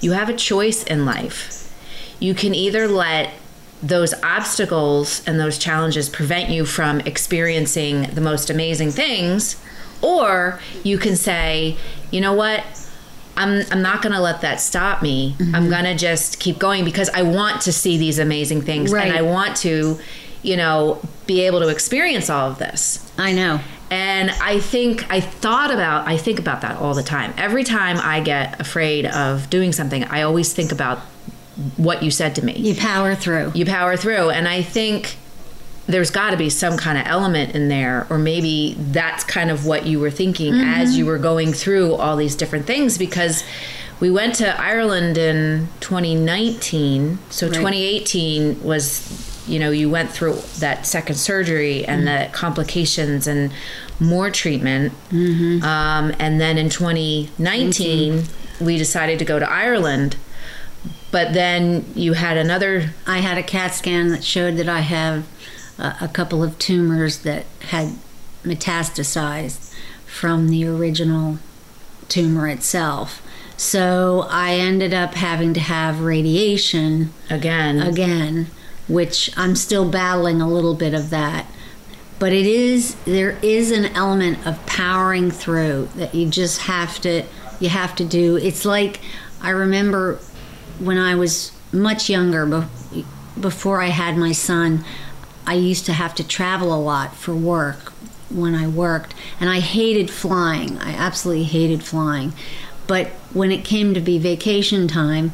you 0.01 0.11
have 0.11 0.29
a 0.29 0.35
choice 0.35 0.83
in 0.83 1.05
life. 1.05 1.65
You 2.19 2.33
can 2.33 2.53
either 2.53 2.88
let 2.88 3.31
those 3.81 4.13
obstacles 4.24 5.24
and 5.25 5.39
those 5.39 5.57
challenges 5.57 6.09
prevent 6.09 6.50
you 6.50 6.65
from 6.65 7.00
experiencing 7.01 8.03
the 8.13 8.21
most 8.21 8.50
amazing 8.50 8.91
things 8.91 9.62
or 10.01 10.59
you 10.83 10.98
can 10.98 11.15
say 11.15 11.77
you 12.12 12.21
know 12.21 12.33
what? 12.33 12.63
I'm, 13.38 13.63
I'm 13.71 13.81
not 13.81 14.01
going 14.01 14.13
to 14.13 14.19
let 14.19 14.41
that 14.41 14.59
stop 14.59 15.01
me. 15.01 15.36
Mm-hmm. 15.38 15.55
i'm 15.55 15.69
going 15.69 15.86
to 15.86 15.95
just 15.95 16.39
keep 16.39 16.59
going 16.59 16.83
because 16.83 17.09
i 17.09 17.21
want 17.21 17.62
to 17.62 17.71
see 17.71 17.98
these 17.98 18.19
amazing 18.19 18.62
things 18.62 18.91
right. 18.91 19.07
and 19.07 19.17
i 19.17 19.21
want 19.21 19.55
to 19.57 19.98
you 20.41 20.57
know 20.57 21.01
be 21.25 21.41
able 21.41 21.59
to 21.59 21.69
experience 21.69 22.29
all 22.29 22.50
of 22.50 22.57
this. 22.57 23.09
I 23.17 23.33
know. 23.33 23.62
And 23.91 24.29
i 24.31 24.59
think 24.59 25.09
i 25.09 25.21
thought 25.21 25.71
about 25.71 26.07
i 26.07 26.17
think 26.17 26.39
about 26.39 26.62
that 26.62 26.77
all 26.77 26.93
the 26.93 27.03
time. 27.03 27.33
Every 27.38 27.63
time 27.63 27.98
i 27.98 28.19
get 28.19 28.59
afraid 28.59 29.05
of 29.05 29.50
doing 29.50 29.71
something 29.71 30.03
i 30.05 30.21
always 30.24 30.53
think 30.53 30.71
about 30.71 31.00
what 31.77 32.03
you 32.03 32.11
said 32.11 32.35
to 32.35 32.45
me. 32.45 32.53
You 32.57 32.75
power 32.75 33.15
through. 33.15 33.51
You 33.55 33.65
power 33.65 33.97
through. 33.97 34.29
And 34.29 34.47
I 34.47 34.61
think 34.61 35.17
there's 35.87 36.11
got 36.11 36.29
to 36.31 36.37
be 36.37 36.49
some 36.49 36.77
kind 36.77 36.97
of 36.97 37.07
element 37.07 37.55
in 37.55 37.67
there, 37.67 38.05
or 38.09 38.17
maybe 38.19 38.75
that's 38.77 39.23
kind 39.23 39.49
of 39.49 39.65
what 39.65 39.85
you 39.87 39.99
were 39.99 40.11
thinking 40.11 40.53
Mm-hmm. 40.53 40.69
as 40.81 40.97
you 40.97 41.05
were 41.05 41.17
going 41.17 41.51
through 41.53 41.95
all 41.95 42.15
these 42.15 42.35
different 42.35 42.65
things 42.67 42.97
because 42.97 43.43
we 43.99 44.09
went 44.11 44.35
to 44.35 44.59
Ireland 44.61 45.17
in 45.17 45.67
2019. 45.79 47.19
So 47.29 47.47
Right. 47.47 47.55
2018 47.55 48.63
was, 48.63 49.43
you 49.47 49.59
know, 49.59 49.71
you 49.71 49.89
went 49.89 50.11
through 50.11 50.37
that 50.59 50.85
second 50.85 51.15
surgery 51.15 51.83
and 51.85 52.07
the 52.07 52.29
complications 52.31 53.27
and 53.27 53.51
more 53.99 54.29
treatment. 54.29 54.93
Um, 55.11 56.13
and 56.19 56.39
then 56.39 56.57
in 56.57 56.69
2019, 56.69 58.23
we 58.61 58.77
decided 58.77 59.19
to 59.19 59.25
go 59.25 59.39
to 59.39 59.49
Ireland. 59.49 60.15
But 61.11 61.33
then 61.33 61.85
you 61.95 62.13
had 62.13 62.37
another 62.37 62.91
I 63.07 63.19
had 63.19 63.37
a 63.37 63.43
CAT 63.43 63.73
scan 63.73 64.09
that 64.09 64.23
showed 64.23 64.57
that 64.57 64.69
I 64.69 64.81
have 64.81 65.25
a, 65.77 65.95
a 66.01 66.07
couple 66.07 66.43
of 66.43 66.59
tumors 66.59 67.19
that 67.19 67.45
had 67.69 67.93
metastasized 68.43 69.73
from 70.05 70.49
the 70.49 70.65
original 70.65 71.39
tumor 72.07 72.47
itself. 72.47 73.21
So 73.57 74.25
I 74.29 74.53
ended 74.53 74.93
up 74.93 75.15
having 75.15 75.53
to 75.53 75.59
have 75.59 76.01
radiation 76.01 77.11
again. 77.29 77.81
again, 77.81 78.47
which 78.87 79.31
I'm 79.37 79.55
still 79.55 79.89
battling 79.89 80.41
a 80.41 80.47
little 80.47 80.75
bit 80.75 80.93
of 80.93 81.09
that. 81.09 81.45
But 82.19 82.33
it 82.33 82.45
is 82.45 82.95
there 83.05 83.37
is 83.41 83.71
an 83.71 83.85
element 83.87 84.45
of 84.45 84.65
powering 84.65 85.31
through 85.31 85.89
that 85.95 86.13
you 86.13 86.29
just 86.29 86.61
have 86.61 86.99
to 87.01 87.23
you 87.59 87.69
have 87.69 87.95
to 87.95 88.05
do. 88.05 88.37
It's 88.37 88.65
like 88.65 88.99
I 89.41 89.51
remember 89.51 90.19
when 90.79 90.98
I 90.98 91.15
was 91.15 91.51
much 91.71 92.09
younger 92.09 92.45
be- 92.45 93.05
before 93.39 93.81
I 93.81 93.88
had 93.88 94.17
my 94.17 94.31
son, 94.31 94.83
I 95.45 95.53
used 95.53 95.86
to 95.86 95.93
have 95.93 96.15
to 96.15 96.27
travel 96.27 96.74
a 96.74 96.79
lot 96.79 97.15
for 97.15 97.36
work 97.36 97.93
when 98.29 98.53
I 98.53 98.67
worked, 98.67 99.15
and 99.39 99.50
I 99.50 99.59
hated 99.59 100.09
flying. 100.09 100.77
I 100.77 100.91
absolutely 100.91 101.45
hated 101.45 101.83
flying. 101.83 102.33
But 102.86 103.07
when 103.33 103.51
it 103.51 103.63
came 103.63 103.93
to 103.93 104.01
be 104.01 104.17
vacation 104.17 104.88
time, 104.88 105.31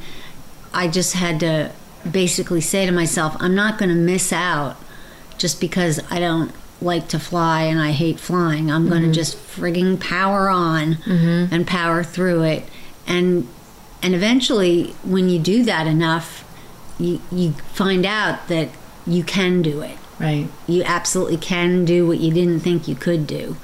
I 0.73 0.87
just 0.87 1.13
had 1.13 1.39
to 1.41 1.71
basically 2.09 2.61
say 2.61 2.85
to 2.85 2.91
myself, 2.91 3.35
I'm 3.39 3.55
not 3.55 3.77
going 3.77 3.89
to 3.89 3.95
miss 3.95 4.31
out 4.31 4.77
just 5.37 5.59
because 5.59 5.99
I 6.11 6.19
don't 6.19 6.51
like 6.81 7.07
to 7.09 7.19
fly 7.19 7.63
and 7.63 7.79
I 7.79 7.91
hate 7.91 8.19
flying. 8.19 8.69
I'm 8.69 8.87
going 8.89 9.01
to 9.01 9.07
mm-hmm. 9.07 9.13
just 9.13 9.37
frigging 9.37 9.99
power 9.99 10.49
on 10.49 10.95
mm-hmm. 10.95 11.53
and 11.53 11.65
power 11.65 12.03
through 12.03 12.43
it. 12.43 12.63
And 13.07 13.47
and 14.05 14.13
eventually 14.13 14.93
when 15.03 15.29
you 15.29 15.39
do 15.39 15.63
that 15.63 15.87
enough, 15.87 16.43
you 16.99 17.19
you 17.31 17.53
find 17.73 18.05
out 18.05 18.47
that 18.49 18.69
you 19.07 19.23
can 19.23 19.63
do 19.63 19.81
it. 19.81 19.97
Right. 20.19 20.47
You 20.67 20.83
absolutely 20.83 21.37
can 21.37 21.85
do 21.85 22.05
what 22.05 22.19
you 22.19 22.31
didn't 22.31 22.59
think 22.59 22.87
you 22.87 22.93
could 22.93 23.25
do. 23.25 23.57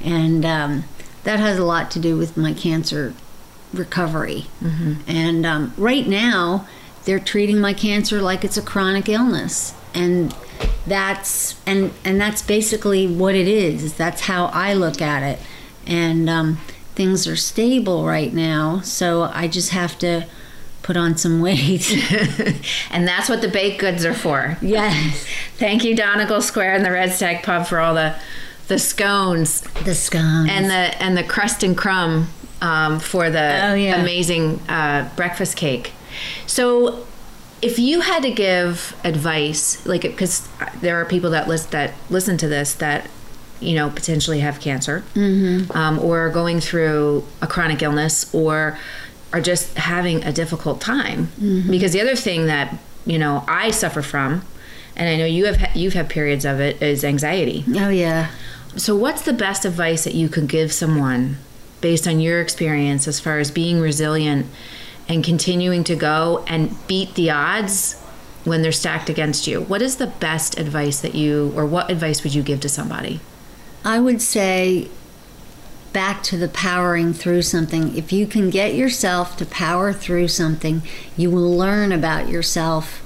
And 0.00 0.44
um, 0.44 0.84
that 1.24 1.40
has 1.40 1.58
a 1.58 1.64
lot 1.64 1.90
to 1.90 1.98
do 1.98 2.16
with 2.16 2.36
my 2.36 2.54
cancer 2.54 3.14
recovery. 3.74 4.46
And 5.08 5.44
um, 5.44 5.74
right 5.76 6.06
now, 6.06 6.68
they're 7.04 7.18
treating 7.18 7.58
my 7.58 7.74
cancer 7.74 8.22
like 8.22 8.44
it's 8.44 8.56
a 8.56 8.62
chronic 8.62 9.08
illness. 9.08 9.74
And 9.92 10.32
that's 10.86 11.60
and 11.66 11.92
and 12.04 12.20
that's 12.20 12.42
basically 12.42 13.08
what 13.08 13.34
it 13.34 13.48
is. 13.48 13.94
That's 13.94 14.22
how 14.22 14.46
I 14.46 14.72
look 14.72 15.02
at 15.02 15.24
it. 15.24 15.40
And 15.84 16.30
um, 16.30 16.58
things 17.00 17.26
are 17.26 17.34
stable 17.36 18.04
right 18.04 18.34
now, 18.34 18.80
so 18.82 19.22
I 19.22 19.48
just 19.48 19.70
have 19.70 19.98
to 20.00 20.26
put 20.82 20.98
on 20.98 21.16
some 21.16 21.40
weight. 21.40 21.90
and 22.90 23.08
that's 23.08 23.26
what 23.26 23.40
the 23.40 23.48
baked 23.48 23.80
goods 23.80 24.04
are 24.04 24.12
for. 24.12 24.58
yes, 24.60 25.24
Thank 25.56 25.82
you, 25.82 25.96
Donegal 25.96 26.42
Square 26.42 26.74
and 26.74 26.84
the 26.84 26.90
Red 26.90 27.10
Stag 27.12 27.42
Pub 27.42 27.66
for 27.66 27.78
all 27.80 27.94
the 27.94 28.16
the 28.68 28.78
scones 28.78 29.62
the 29.84 29.94
scones. 29.94 30.48
and 30.50 30.66
the 30.66 31.02
and 31.02 31.16
the 31.16 31.24
crust 31.24 31.62
and 31.62 31.74
crumb 31.76 32.28
um, 32.60 33.00
for 33.00 33.30
the 33.30 33.60
Oh, 33.70 33.74
yeah. 33.74 33.96
amazing 34.02 34.60
uh, 34.68 35.08
breakfast 35.16 35.56
cake. 35.56 35.92
So, 36.46 37.06
if 37.62 37.78
you 37.78 38.02
had 38.02 38.22
to 38.24 38.30
give 38.30 38.94
advice, 39.04 39.86
like 39.86 40.02
because 40.02 40.46
there 40.82 41.00
are 41.00 41.06
people 41.06 41.30
that 41.30 41.48
list 41.48 41.70
that 41.70 41.94
listen 42.10 42.36
to 42.36 42.46
this 42.48 42.74
that 42.74 43.08
you 43.60 43.74
know 43.74 43.90
potentially 43.90 44.40
have 44.40 44.60
cancer 44.60 45.02
um, 45.74 45.98
or 45.98 46.20
are 46.26 46.30
going 46.30 46.60
through 46.60 47.24
a 47.42 47.46
chronic 47.46 47.82
illness 47.82 48.32
or 48.34 48.78
are 49.32 49.40
just 49.40 49.76
having 49.76 50.24
a 50.24 50.32
difficult 50.32 50.80
time 50.80 51.28
because 51.70 51.92
the 51.92 52.00
other 52.00 52.16
thing 52.16 52.46
that 52.46 52.74
you 53.06 53.18
know 53.18 53.44
I 53.46 53.70
suffer 53.70 54.02
from 54.02 54.42
and 54.96 55.08
I 55.08 55.16
know 55.16 55.24
you 55.24 55.46
have 55.46 55.76
you've 55.76 55.94
had 55.94 56.08
periods 56.08 56.44
of 56.44 56.60
it 56.60 56.82
is 56.82 57.04
anxiety. 57.04 57.64
oh 57.76 57.88
yeah. 57.90 58.30
So, 58.76 58.94
what's 58.94 59.22
the 59.22 59.32
best 59.32 59.64
advice 59.64 60.04
that 60.04 60.14
you 60.14 60.28
could 60.28 60.48
give 60.48 60.72
someone 60.72 61.38
based 61.80 62.06
on 62.06 62.20
your 62.20 62.40
experience 62.40 63.08
as 63.08 63.18
far 63.18 63.38
as 63.38 63.50
being 63.50 63.80
resilient 63.80 64.46
and 65.08 65.24
continuing 65.24 65.82
to 65.84 65.96
go 65.96 66.44
and 66.46 66.76
beat 66.86 67.14
the 67.14 67.30
odds 67.30 67.98
when 68.44 68.62
they're 68.62 68.70
stacked 68.72 69.08
against 69.10 69.46
you? 69.46 69.62
What 69.62 69.82
is 69.82 69.96
the 69.96 70.06
best 70.06 70.58
advice 70.58 71.00
that 71.00 71.14
you, 71.14 71.52
or 71.56 71.66
what 71.66 71.90
advice 71.90 72.22
would 72.22 72.34
you 72.34 72.42
give 72.42 72.60
to 72.60 72.68
somebody? 72.68 73.20
I 73.84 73.98
would 73.98 74.20
say 74.20 74.88
back 75.92 76.22
to 76.24 76.36
the 76.36 76.48
powering 76.48 77.12
through 77.12 77.42
something. 77.42 77.96
If 77.96 78.12
you 78.12 78.26
can 78.26 78.50
get 78.50 78.74
yourself 78.74 79.36
to 79.38 79.46
power 79.46 79.92
through 79.92 80.28
something, 80.28 80.82
you 81.16 81.30
will 81.30 81.56
learn 81.56 81.92
about 81.92 82.28
yourself 82.28 83.04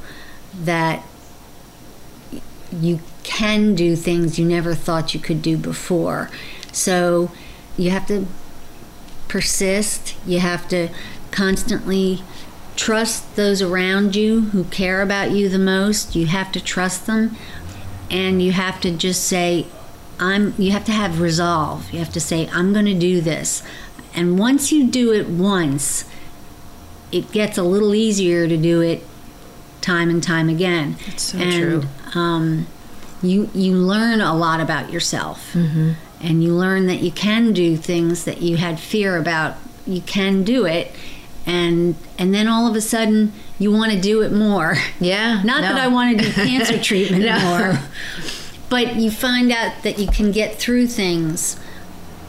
that 0.55 1.03
you 2.73 3.01
can 3.23 3.75
do 3.75 3.97
things 3.97 4.39
you 4.39 4.45
never 4.45 4.75
thought 4.75 5.15
you 5.15 5.21
could 5.21 5.43
do 5.43 5.57
before. 5.57 6.31
So 6.73 7.31
you 7.77 7.91
have 7.91 8.07
to 8.09 8.27
persist, 9.29 10.15
you 10.27 10.41
have 10.41 10.69
to 10.69 10.89
constantly 11.31 12.23
trust 12.77 13.37
those 13.37 13.63
around 13.63 14.15
you 14.17 14.43
who 14.47 14.65
care 14.65 15.01
about 15.01 15.31
you 15.31 15.49
the 15.49 15.59
most. 15.59 16.15
You 16.15 16.27
have 16.27 16.53
to 16.53 16.61
trust 16.61 17.07
them 17.07 17.37
and 18.11 18.43
you 18.43 18.53
have 18.53 18.81
to 18.83 18.91
just 18.91 19.25
say 19.25 19.67
I'm 20.19 20.55
you 20.59 20.71
have 20.73 20.85
to 20.87 20.93
have 20.93 21.21
resolve. 21.21 21.91
You 21.93 21.99
have 21.99 22.13
to 22.13 22.21
say 22.21 22.49
I'm 22.53 22.73
going 22.73 22.87
to 22.87 22.95
do 22.95 23.21
this. 23.21 23.63
And 24.15 24.39
once 24.39 24.71
you 24.71 24.87
do 24.87 25.13
it 25.13 25.29
once, 25.29 26.05
it 27.11 27.33
gets 27.33 27.59
a 27.59 27.63
little 27.63 27.95
easier 27.95 28.47
to 28.47 28.57
do 28.57 28.81
it 28.81 29.05
time 29.81 30.09
and 30.09 30.23
time 30.23 30.49
again. 30.49 30.97
That's 31.07 31.23
so 31.23 31.39
and, 31.39 31.53
true. 31.53 31.85
Um, 32.21 32.67
you 33.23 33.51
you 33.55 33.75
learn 33.75 34.21
a 34.21 34.35
lot 34.35 34.61
about 34.61 34.93
yourself, 34.93 35.55
and 35.55 36.45
you 36.45 36.55
learn 36.55 36.87
that 36.87 37.01
you 37.01 37.11
can 37.11 37.53
do 37.53 37.77
things 37.77 38.25
that 38.25 38.43
you 38.43 38.57
had 38.57 38.79
fear 38.79 39.17
about. 39.17 39.57
You 39.87 40.01
can 40.01 40.45
do 40.45 40.65
it, 40.67 40.93
and 41.47 41.97
and 42.19 42.33
then 42.35 42.47
all 42.49 42.67
of 42.69 42.77
a 42.77 42.81
sudden 42.81 43.33
you 43.59 43.71
want 43.73 43.93
to 43.93 44.01
do 44.01 44.23
it 44.23 44.33
more. 44.33 44.77
Yeah. 45.01 45.43
Not 45.43 45.63
no. 45.63 45.69
that 45.69 45.77
I 45.77 45.89
want 45.89 46.19
to 46.19 46.25
do 46.25 46.33
cancer 46.33 46.79
treatment 46.83 47.25
No. 47.25 47.39
more, 47.41 47.79
but 48.71 48.97
you 48.97 49.11
find 49.11 49.53
out 49.53 49.83
that 49.83 49.99
you 49.99 50.07
can 50.09 50.31
get 50.33 50.57
through 50.57 50.87
things 50.89 51.59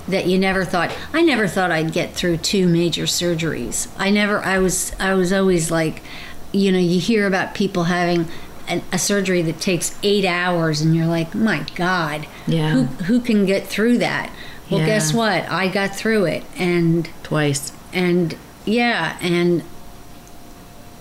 that 0.08 0.28
you 0.28 0.38
never 0.38 0.64
thought. 0.66 0.96
I 1.14 1.22
never 1.22 1.48
thought 1.48 1.72
I'd 1.72 1.92
get 1.92 2.14
through 2.14 2.38
two 2.38 2.68
major 2.68 3.04
surgeries. 3.04 3.88
I 3.98 4.10
never. 4.12 4.40
I 4.44 4.60
was. 4.60 4.94
I 5.00 5.14
was 5.16 5.34
always 5.34 5.72
like, 5.72 6.04
you 6.52 6.72
know, 6.72 6.78
you 6.80 7.00
hear 7.00 7.26
about 7.26 7.56
people 7.56 7.86
having 7.86 8.28
an, 8.68 8.84
a 8.92 9.00
surgery 9.00 9.42
that 9.44 9.60
takes 9.60 9.98
eight 10.04 10.26
hours, 10.26 10.82
and 10.82 10.96
you're 10.96 11.08
like, 11.08 11.34
my 11.34 11.66
God, 11.76 12.28
Yeah. 12.46 12.72
who 12.72 12.84
who 13.06 13.20
can 13.20 13.46
get 13.46 13.66
through 13.68 13.98
that? 14.00 14.32
Well, 14.70 14.80
Yeah. 14.82 14.86
guess 14.88 15.14
what? 15.14 15.50
I 15.50 15.68
got 15.70 15.96
through 15.96 16.26
it, 16.26 16.44
and 16.58 17.10
Twice. 17.24 17.72
and 17.94 18.36
yeah 18.68 19.16
and 19.22 19.62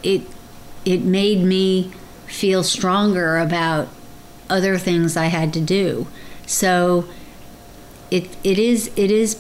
it 0.03 0.23
it 0.85 1.03
made 1.03 1.43
me 1.43 1.91
feel 2.27 2.63
stronger 2.63 3.39
about 3.39 3.89
other 4.51 4.77
things 4.79 5.17
I 5.17 5.27
had 5.27 5.53
to 5.55 5.61
do 5.61 6.07
so 6.47 7.07
it 8.11 8.37
it 8.45 8.59
is 8.59 8.91
it 8.97 9.11
is 9.11 9.37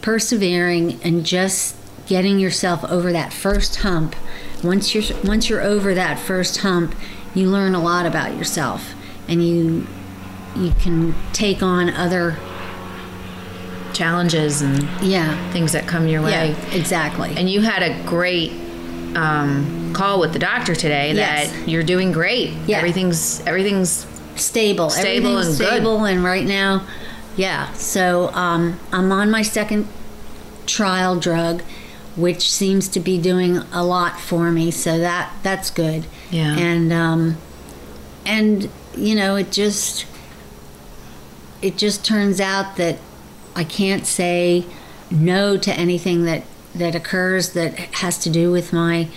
persevering 0.00 0.98
and 1.02 1.24
just 1.26 1.76
getting 2.06 2.38
yourself 2.38 2.82
over 2.84 3.12
that 3.12 3.32
first 3.32 3.76
hump 3.76 4.16
once 4.64 4.94
you're 4.94 5.04
once 5.24 5.48
you're 5.50 5.60
over 5.60 5.94
that 5.94 6.18
first 6.18 6.58
hump 6.58 6.94
you 7.34 7.48
learn 7.48 7.74
a 7.74 7.82
lot 7.82 8.06
about 8.06 8.34
yourself 8.36 8.94
and 9.28 9.46
you 9.46 9.86
you 10.56 10.72
can 10.80 11.14
take 11.32 11.62
on 11.62 11.88
other 11.90 12.36
Challenges 13.92 14.62
and 14.62 14.82
yeah 15.02 15.36
things 15.52 15.72
that 15.72 15.86
come 15.88 16.06
your 16.06 16.22
way. 16.22 16.30
yeah 16.30 16.74
exactly 16.74 17.34
And 17.36 17.50
you 17.50 17.60
had 17.60 17.82
a 17.82 18.02
great 18.06 18.52
um, 19.16 19.92
call 19.92 20.20
with 20.20 20.32
the 20.32 20.38
doctor 20.38 20.74
today 20.76 21.12
that 21.14 21.46
Yes. 21.48 21.68
you're 21.68 21.82
doing 21.82 22.12
great. 22.12 22.52
Yeah. 22.66 22.78
Everything's 22.78 23.40
everything's 23.46 24.06
stable. 24.40 24.90
Stable 24.90 25.28
Everything's 25.38 25.48
and 25.48 25.58
good. 25.58 25.66
stable, 25.68 26.04
and 26.04 26.24
right 26.24 26.44
now, 26.46 26.86
yeah. 27.36 27.72
So 27.74 28.28
um, 28.34 28.78
I'm 28.92 29.12
on 29.12 29.30
my 29.30 29.42
second 29.42 29.86
trial 30.66 31.18
drug, 31.18 31.62
which 32.16 32.50
seems 32.50 32.88
to 32.88 33.00
be 33.00 33.18
doing 33.18 33.58
a 33.72 33.84
lot 33.84 34.20
for 34.20 34.50
me. 34.50 34.70
So 34.70 34.98
that 34.98 35.32
that's 35.42 35.70
good. 35.70 36.06
Yeah. 36.30 36.56
And 36.56 36.92
um, 36.92 37.38
and 38.24 38.70
you 38.96 39.14
know, 39.14 39.36
it 39.36 39.52
just 39.52 40.06
it 41.62 41.76
just 41.76 42.04
turns 42.04 42.40
out 42.40 42.76
that 42.76 42.98
I 43.54 43.64
can't 43.64 44.06
say 44.06 44.64
no 45.10 45.56
to 45.56 45.72
anything 45.72 46.24
that 46.24 46.44
that 46.74 46.94
occurs 46.94 47.52
that 47.52 47.78
has 47.96 48.18
to 48.18 48.30
do 48.30 48.50
with 48.50 48.72
my 48.72 49.08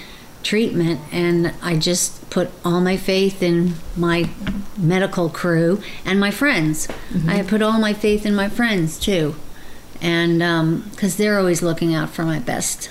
treatment 0.44 1.00
and 1.12 1.54
I 1.62 1.78
just 1.78 2.30
put 2.30 2.52
all 2.64 2.82
my 2.82 2.98
faith 2.98 3.42
in 3.42 3.76
my 3.96 4.30
medical 4.78 5.30
crew 5.30 5.82
and 6.06 6.20
my 6.20 6.32
friends. 6.32 6.88
Mm-hmm. 6.88 7.30
I 7.30 7.44
put 7.44 7.62
all 7.62 7.80
my 7.80 7.94
faith 7.94 8.26
in 8.26 8.36
my 8.36 8.50
friends 8.50 9.00
too. 9.00 9.36
And 10.02 10.44
um, 10.44 10.90
because 10.92 11.16
they're 11.16 11.40
always 11.40 11.62
looking 11.62 11.96
out 11.96 12.10
for 12.10 12.24
my 12.24 12.40
best 12.40 12.90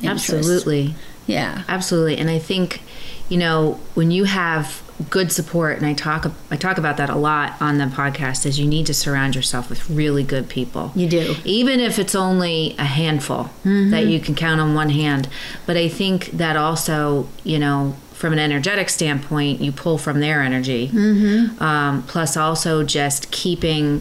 interest. 0.00 0.30
Absolutely. 0.30 0.94
Yeah. 1.26 1.64
Absolutely. 1.68 2.16
And 2.16 2.30
I 2.30 2.38
think, 2.38 2.80
you 3.28 3.36
know, 3.36 3.80
when 3.94 4.10
you 4.10 4.24
have 4.24 4.82
good 5.10 5.30
support 5.30 5.76
and 5.76 5.86
I 5.86 5.92
talk 5.92 6.30
I 6.50 6.56
talk 6.56 6.78
about 6.78 6.96
that 6.96 7.10
a 7.10 7.16
lot 7.16 7.54
on 7.60 7.78
the 7.78 7.84
podcast 7.84 8.46
is 8.46 8.58
you 8.58 8.66
need 8.66 8.86
to 8.86 8.94
surround 8.94 9.34
yourself 9.34 9.68
with 9.68 9.90
really 9.90 10.22
good 10.22 10.48
people. 10.48 10.92
You 10.94 11.08
do. 11.08 11.34
Even 11.44 11.80
if 11.80 11.98
it's 11.98 12.14
only 12.14 12.74
a 12.78 12.84
handful 12.84 13.50
that 13.64 14.06
you 14.06 14.20
can 14.20 14.34
count 14.34 14.60
on 14.60 14.74
one 14.74 14.90
hand. 14.90 15.28
But 15.66 15.76
I 15.76 15.88
think 15.88 16.26
that 16.32 16.56
also, 16.56 17.28
you 17.44 17.58
know, 17.58 17.94
from 18.12 18.32
an 18.32 18.38
energetic 18.38 18.88
standpoint, 18.88 19.60
you 19.60 19.70
pull 19.72 19.98
from 19.98 20.20
their 20.20 20.40
energy. 20.42 20.88
Mm-hmm. 20.88 21.62
Um, 21.62 22.02
plus, 22.04 22.36
also 22.36 22.82
just 22.82 23.30
keeping 23.30 24.00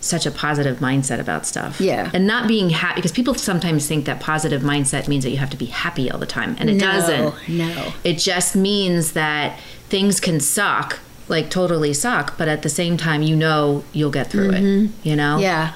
such 0.00 0.26
a 0.26 0.30
positive 0.30 0.78
mindset 0.78 1.18
about 1.20 1.44
stuff. 1.46 1.80
Yeah. 1.80 2.10
And 2.14 2.26
not 2.26 2.46
being 2.48 2.70
happy 2.70 2.96
because 2.96 3.12
people 3.12 3.34
sometimes 3.34 3.86
think 3.86 4.04
that 4.06 4.20
positive 4.20 4.62
mindset 4.62 5.06
means 5.08 5.24
that 5.24 5.30
you 5.30 5.38
have 5.38 5.50
to 5.50 5.56
be 5.56 5.66
happy 5.66 6.10
all 6.10 6.18
the 6.18 6.26
time. 6.26 6.56
And 6.58 6.70
it 6.70 6.74
No, 6.74 6.92
doesn't. 6.92 7.48
no. 7.48 7.92
It 8.04 8.18
just 8.18 8.54
means 8.56 9.12
that 9.12 9.58
things 9.88 10.20
can 10.20 10.40
suck, 10.40 11.00
like 11.28 11.50
totally 11.50 11.92
suck, 11.92 12.38
but 12.38 12.48
at 12.48 12.62
the 12.62 12.68
same 12.68 12.96
time, 12.96 13.22
you 13.22 13.36
know 13.36 13.84
you'll 13.92 14.10
get 14.10 14.28
through 14.28 14.50
it. 14.52 14.62
You 15.02 15.16
know? 15.16 15.34
Mm-hmm. 15.34 15.42
Yeah. 15.42 15.74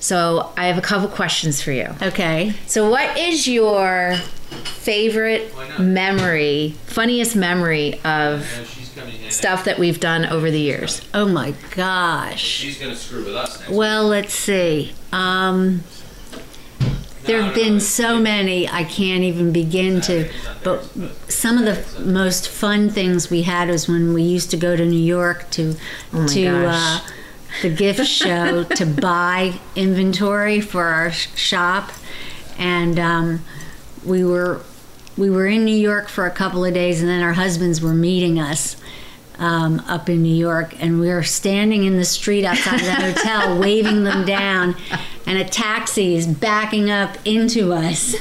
So 0.00 0.50
I 0.56 0.66
have 0.66 0.78
a 0.78 0.82
couple 0.82 1.08
questions 1.08 1.60
for 1.60 1.72
you. 1.72 1.88
Okay. 2.02 2.54
So, 2.66 2.88
what 2.88 3.18
is 3.18 3.46
your 3.46 4.16
favorite 4.64 5.52
memory, 5.78 6.74
funniest 6.86 7.36
memory 7.36 8.00
of 8.02 8.46
she's 8.66 9.36
stuff 9.36 9.64
that 9.64 9.78
we've 9.78 10.00
done 10.00 10.24
over 10.24 10.50
the 10.50 10.58
years? 10.58 11.06
Oh 11.12 11.28
my 11.28 11.54
gosh. 11.74 12.42
She's 12.42 12.78
gonna 12.78 12.96
screw 12.96 13.26
with 13.26 13.36
us 13.36 13.60
next. 13.60 13.72
Well, 13.72 14.06
let's 14.08 14.32
see. 14.32 14.94
Um, 15.12 15.84
there 17.24 17.42
have 17.42 17.54
been 17.54 17.80
so 17.80 18.18
many 18.18 18.68
I 18.68 18.84
can't 18.84 19.22
even 19.22 19.52
begin 19.52 20.00
to. 20.02 20.28
But 20.64 20.84
some 21.28 21.58
of 21.58 21.64
the 21.64 22.00
most 22.00 22.48
fun 22.48 22.90
things 22.90 23.30
we 23.30 23.42
had 23.42 23.68
was 23.68 23.88
when 23.88 24.12
we 24.12 24.22
used 24.22 24.50
to 24.50 24.56
go 24.56 24.76
to 24.76 24.84
New 24.84 24.96
York 24.96 25.50
to 25.52 25.74
Oh 26.12 26.26
to 26.28 26.46
uh, 26.66 27.00
the 27.62 27.70
gift 27.70 28.06
show 28.06 28.64
to 28.76 28.86
buy 28.86 29.60
inventory 29.76 30.60
for 30.60 30.84
our 30.84 31.12
shop, 31.12 31.92
and 32.58 32.98
um, 32.98 33.44
we 34.04 34.24
were 34.24 34.62
we 35.16 35.28
were 35.28 35.46
in 35.46 35.64
New 35.64 35.76
York 35.76 36.08
for 36.08 36.26
a 36.26 36.30
couple 36.30 36.64
of 36.64 36.72
days, 36.74 37.00
and 37.00 37.08
then 37.08 37.22
our 37.22 37.34
husbands 37.34 37.80
were 37.80 37.94
meeting 37.94 38.38
us 38.38 38.76
um, 39.40 39.80
up 39.88 40.08
in 40.08 40.22
New 40.22 40.34
York, 40.34 40.74
and 40.80 41.00
we 41.00 41.08
were 41.08 41.22
standing 41.22 41.84
in 41.84 41.96
the 41.96 42.04
street 42.04 42.44
outside 42.44 42.80
the 42.80 42.92
hotel, 43.12 43.58
waving 43.58 44.04
them 44.04 44.24
down, 44.24 44.76
and 45.30 45.38
a 45.38 45.44
taxi 45.44 46.16
is 46.16 46.26
backing 46.26 46.90
up 46.90 47.16
into 47.24 47.72
us. 47.72 48.16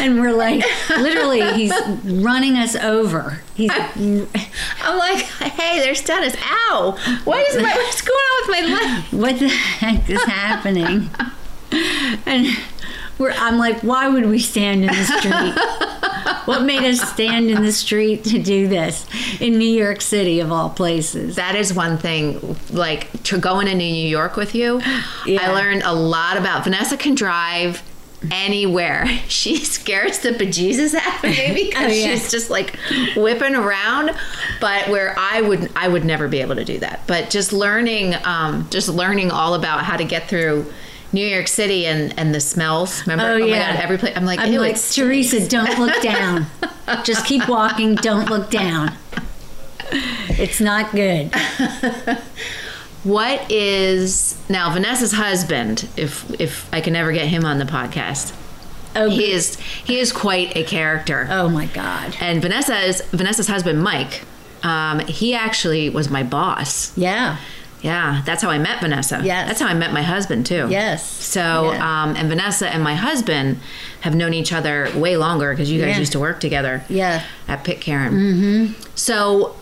And 0.00 0.20
we're 0.20 0.32
like, 0.32 0.64
literally, 0.88 1.42
he's 1.54 1.72
running 2.04 2.56
us 2.56 2.76
over. 2.76 3.42
He's 3.56 3.70
I'm 3.74 4.98
like, 4.98 5.18
hey, 5.18 5.80
there's 5.80 6.00
Dennis. 6.00 6.36
Ow! 6.40 6.96
What 7.24 7.48
is 7.48 7.60
my, 7.60 7.74
what's 7.74 8.02
going 8.02 8.16
on 8.16 8.40
with 8.40 8.50
my 8.50 8.74
leg? 8.74 9.04
what 9.20 9.38
the 9.40 9.48
heck 9.48 10.08
is 10.08 10.22
happening? 10.22 11.10
And 12.26 12.46
we're, 13.22 13.32
I'm 13.32 13.56
like, 13.58 13.80
why 13.82 14.08
would 14.08 14.26
we 14.26 14.38
stand 14.38 14.82
in 14.84 14.88
the 14.88 15.04
street? 15.04 15.88
What 16.44 16.64
made 16.64 16.82
us 16.82 17.00
stand 17.12 17.50
in 17.50 17.62
the 17.62 17.70
street 17.70 18.24
to 18.24 18.42
do 18.42 18.66
this 18.66 19.06
in 19.40 19.58
New 19.58 19.64
York 19.70 20.00
City, 20.00 20.40
of 20.40 20.50
all 20.50 20.70
places? 20.70 21.36
That 21.36 21.54
is 21.54 21.72
one 21.72 21.98
thing. 21.98 22.56
Like 22.70 23.22
to 23.24 23.38
going 23.38 23.68
into 23.68 23.78
New 23.84 24.08
York 24.08 24.34
with 24.36 24.52
you, 24.52 24.80
Yeah. 25.24 25.40
I 25.40 25.52
learned 25.52 25.82
a 25.84 25.92
lot 25.94 26.36
about 26.36 26.64
Vanessa 26.64 26.96
can 26.96 27.14
drive 27.14 27.80
anywhere. 28.32 29.06
She 29.28 29.56
scares 29.58 30.18
the 30.18 30.30
bejesus 30.30 30.94
out 30.94 31.16
of 31.18 31.30
me 31.30 31.54
because 31.68 31.84
Oh, 31.92 31.94
yeah. 31.94 32.14
she's 32.14 32.30
just 32.30 32.50
like 32.50 32.76
whipping 33.16 33.54
around. 33.54 34.10
But 34.60 34.88
where 34.88 35.14
I 35.16 35.40
would 35.42 35.70
I 35.76 35.86
would 35.86 36.04
never 36.04 36.26
be 36.26 36.40
able 36.40 36.56
to 36.56 36.64
do 36.64 36.78
that. 36.80 37.02
But 37.06 37.30
just 37.30 37.52
learning, 37.52 38.14
um, 38.24 38.66
just 38.70 38.88
learning 38.88 39.30
all 39.30 39.54
about 39.54 39.84
how 39.84 39.96
to 39.96 40.04
get 40.04 40.28
through. 40.28 40.66
New 41.12 41.26
York 41.26 41.48
City 41.48 41.86
and, 41.86 42.18
and 42.18 42.34
the 42.34 42.40
smells. 42.40 43.02
Remember? 43.06 43.34
Oh, 43.34 43.38
my 43.38 43.46
yeah. 43.46 43.74
God, 43.74 43.82
every 43.82 43.98
place. 43.98 44.16
I'm 44.16 44.24
like, 44.24 44.40
I'm 44.40 44.52
like, 44.54 44.80
Teresa, 44.80 45.46
don't 45.48 45.78
look 45.78 46.02
down. 46.02 46.46
Just 47.04 47.26
keep 47.26 47.48
walking. 47.48 47.94
Don't 47.96 48.28
look 48.30 48.50
down. 48.50 48.92
It's 50.38 50.60
not 50.60 50.92
good. 50.92 51.30
What 53.04 53.50
is 53.50 54.38
now 54.48 54.72
Vanessa's 54.72 55.10
husband? 55.12 55.88
If 55.96 56.40
if 56.40 56.72
I 56.72 56.80
can 56.80 56.94
ever 56.94 57.10
get 57.12 57.26
him 57.26 57.44
on 57.44 57.58
the 57.58 57.64
podcast, 57.64 58.32
Oh, 58.94 59.10
he 59.10 59.32
is 59.32 59.56
he 59.58 59.98
is 59.98 60.12
quite 60.12 60.56
a 60.56 60.62
character. 60.62 61.26
oh 61.28 61.48
my 61.48 61.66
God. 61.66 62.16
And 62.20 62.40
Vanessa's 62.40 63.00
Vanessa's 63.10 63.48
husband, 63.48 63.82
Mike, 63.82 64.22
um, 64.62 65.00
he 65.00 65.34
actually 65.34 65.90
was 65.90 66.10
my 66.10 66.22
boss. 66.22 66.96
Yeah. 66.96 67.38
Yeah, 67.82 68.22
that's 68.24 68.42
how 68.42 68.48
I 68.50 68.58
met 68.58 68.80
Vanessa. 68.80 69.20
Yes. 69.24 69.48
that's 69.48 69.60
how 69.60 69.66
I 69.66 69.74
met 69.74 69.92
my 69.92 70.02
husband 70.02 70.46
too. 70.46 70.68
Yes. 70.70 71.04
So, 71.08 71.72
Yeah. 71.72 72.02
um, 72.04 72.16
and 72.16 72.28
Vanessa 72.28 72.68
and 72.72 72.82
my 72.82 72.94
husband 72.94 73.58
have 74.02 74.14
known 74.14 74.32
each 74.34 74.52
other 74.52 74.88
way 74.94 75.16
longer 75.16 75.50
because 75.52 75.70
you 75.70 75.80
guys 75.80 75.90
Yeah. 75.94 75.98
used 75.98 76.12
to 76.12 76.20
work 76.20 76.38
together. 76.40 76.84
Yeah. 76.88 77.22
At 77.48 77.64
Pitcairn. 77.64 78.12
Mm-hmm. 78.12 78.72
So, 78.94 79.56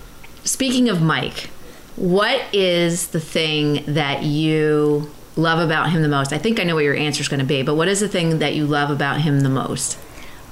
speaking 0.44 0.88
of 0.88 1.00
Mike, 1.02 1.48
what 1.96 2.40
is 2.52 3.08
the 3.08 3.20
thing 3.20 3.84
that 3.86 4.22
you 4.22 5.10
love 5.36 5.58
about 5.58 5.90
him 5.90 6.02
the 6.02 6.08
most? 6.08 6.32
I 6.32 6.38
think 6.38 6.60
I 6.60 6.64
know 6.64 6.74
what 6.74 6.84
your 6.84 6.94
answer 6.96 7.20
is 7.22 7.28
going 7.28 7.40
to 7.40 7.46
be, 7.46 7.62
but 7.62 7.74
what 7.74 7.88
is 7.88 8.00
the 8.00 8.08
thing 8.08 8.38
that 8.40 8.54
you 8.54 8.66
love 8.66 8.90
about 8.90 9.22
him 9.22 9.40
the 9.40 9.48
most? 9.48 9.96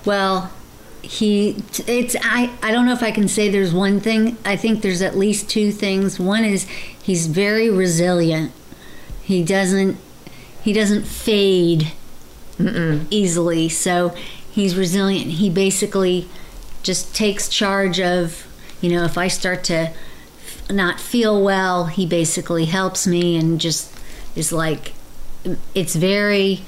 Well, 0.05 0.51
he 1.03 1.63
it's 1.87 2.17
I 2.23 2.51
I 2.63 2.71
don't 2.71 2.87
know 2.87 2.93
if 2.93 3.03
I 3.03 3.11
can 3.11 3.29
say 3.29 3.49
there's 3.49 3.73
one 3.73 4.01
thing. 4.01 4.37
I 4.45 4.57
think 4.57 4.83
there's 4.83 5.03
at 5.03 5.17
least 5.17 5.49
two 5.49 5.73
things. 5.73 6.19
One 6.19 6.45
is 6.45 6.67
he's 7.03 7.27
very 7.27 7.71
resilient. 7.71 8.53
He 9.23 9.45
doesn't 9.45 9.97
he 10.63 10.73
doesn't 10.73 11.07
fade 11.07 11.93
easily. 13.11 13.69
So 13.69 14.15
he's 14.51 14.77
resilient. 14.77 15.33
He 15.33 15.51
basically 15.51 16.29
just 16.83 17.15
takes 17.15 17.49
charge 17.49 18.01
of, 18.01 18.47
you 18.81 18.91
know, 18.91 19.05
if 19.05 19.17
I 19.17 19.29
start 19.29 19.65
to 19.65 19.93
not 20.71 21.01
feel 21.01 21.43
well, 21.43 21.87
he 21.87 22.07
basically 22.07 22.67
helps 22.67 23.07
me 23.07 23.37
and 23.37 23.61
just 23.61 23.93
is 24.37 24.53
like 24.53 24.93
it's 25.75 25.95
very 25.95 26.63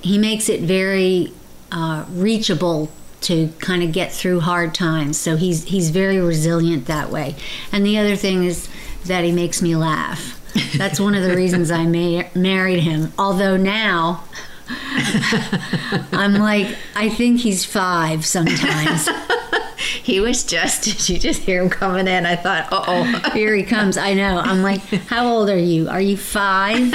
he 0.00 0.18
makes 0.18 0.48
it 0.48 0.60
very 0.60 1.32
uh, 1.70 2.04
reachable 2.10 2.90
to 3.22 3.48
kind 3.58 3.82
of 3.82 3.92
get 3.92 4.12
through 4.12 4.40
hard 4.40 4.74
times. 4.74 5.18
So 5.18 5.36
he's 5.36 5.64
he's 5.64 5.90
very 5.90 6.18
resilient 6.20 6.86
that 6.86 7.10
way. 7.10 7.36
And 7.70 7.84
the 7.84 7.98
other 7.98 8.16
thing 8.16 8.44
is 8.44 8.68
that 9.04 9.24
he 9.24 9.32
makes 9.32 9.62
me 9.62 9.76
laugh. 9.76 10.38
That's 10.76 11.00
one 11.00 11.14
of 11.14 11.22
the 11.22 11.34
reasons 11.34 11.70
I 11.70 11.86
ma- 11.86 12.28
married 12.34 12.80
him. 12.80 13.12
Although 13.18 13.56
now 13.56 14.24
I'm 16.12 16.34
like 16.34 16.76
I 16.94 17.08
think 17.08 17.40
he's 17.40 17.64
five 17.64 18.24
sometimes. 18.26 19.08
He 20.02 20.18
was 20.18 20.42
just, 20.44 20.82
did 20.82 21.08
you 21.08 21.18
just 21.18 21.42
hear 21.42 21.62
him 21.62 21.70
coming 21.70 22.08
in? 22.08 22.26
I 22.26 22.34
thought, 22.34 22.72
uh 22.72 22.84
oh. 22.86 23.30
Here 23.34 23.54
he 23.54 23.62
comes. 23.62 23.96
I 23.96 24.14
know. 24.14 24.38
I'm 24.38 24.62
like, 24.62 24.80
how 24.80 25.26
old 25.26 25.48
are 25.48 25.58
you? 25.58 25.88
Are 25.88 26.00
you 26.00 26.16
five? 26.16 26.92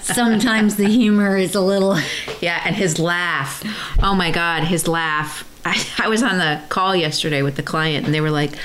Sometimes 0.00 0.76
the 0.76 0.86
humor 0.88 1.36
is 1.36 1.54
a 1.54 1.60
little. 1.60 1.98
Yeah, 2.42 2.60
and 2.64 2.74
his 2.74 2.98
laugh. 2.98 3.62
Oh 4.02 4.16
my 4.16 4.32
God, 4.32 4.64
his 4.64 4.88
laugh. 4.88 5.48
I, 5.64 5.80
I 5.98 6.08
was 6.08 6.24
on 6.24 6.38
the 6.38 6.60
call 6.68 6.96
yesterday 6.96 7.40
with 7.40 7.54
the 7.54 7.62
client 7.62 8.04
and 8.04 8.12
they 8.12 8.20
were 8.20 8.32
like, 8.32 8.56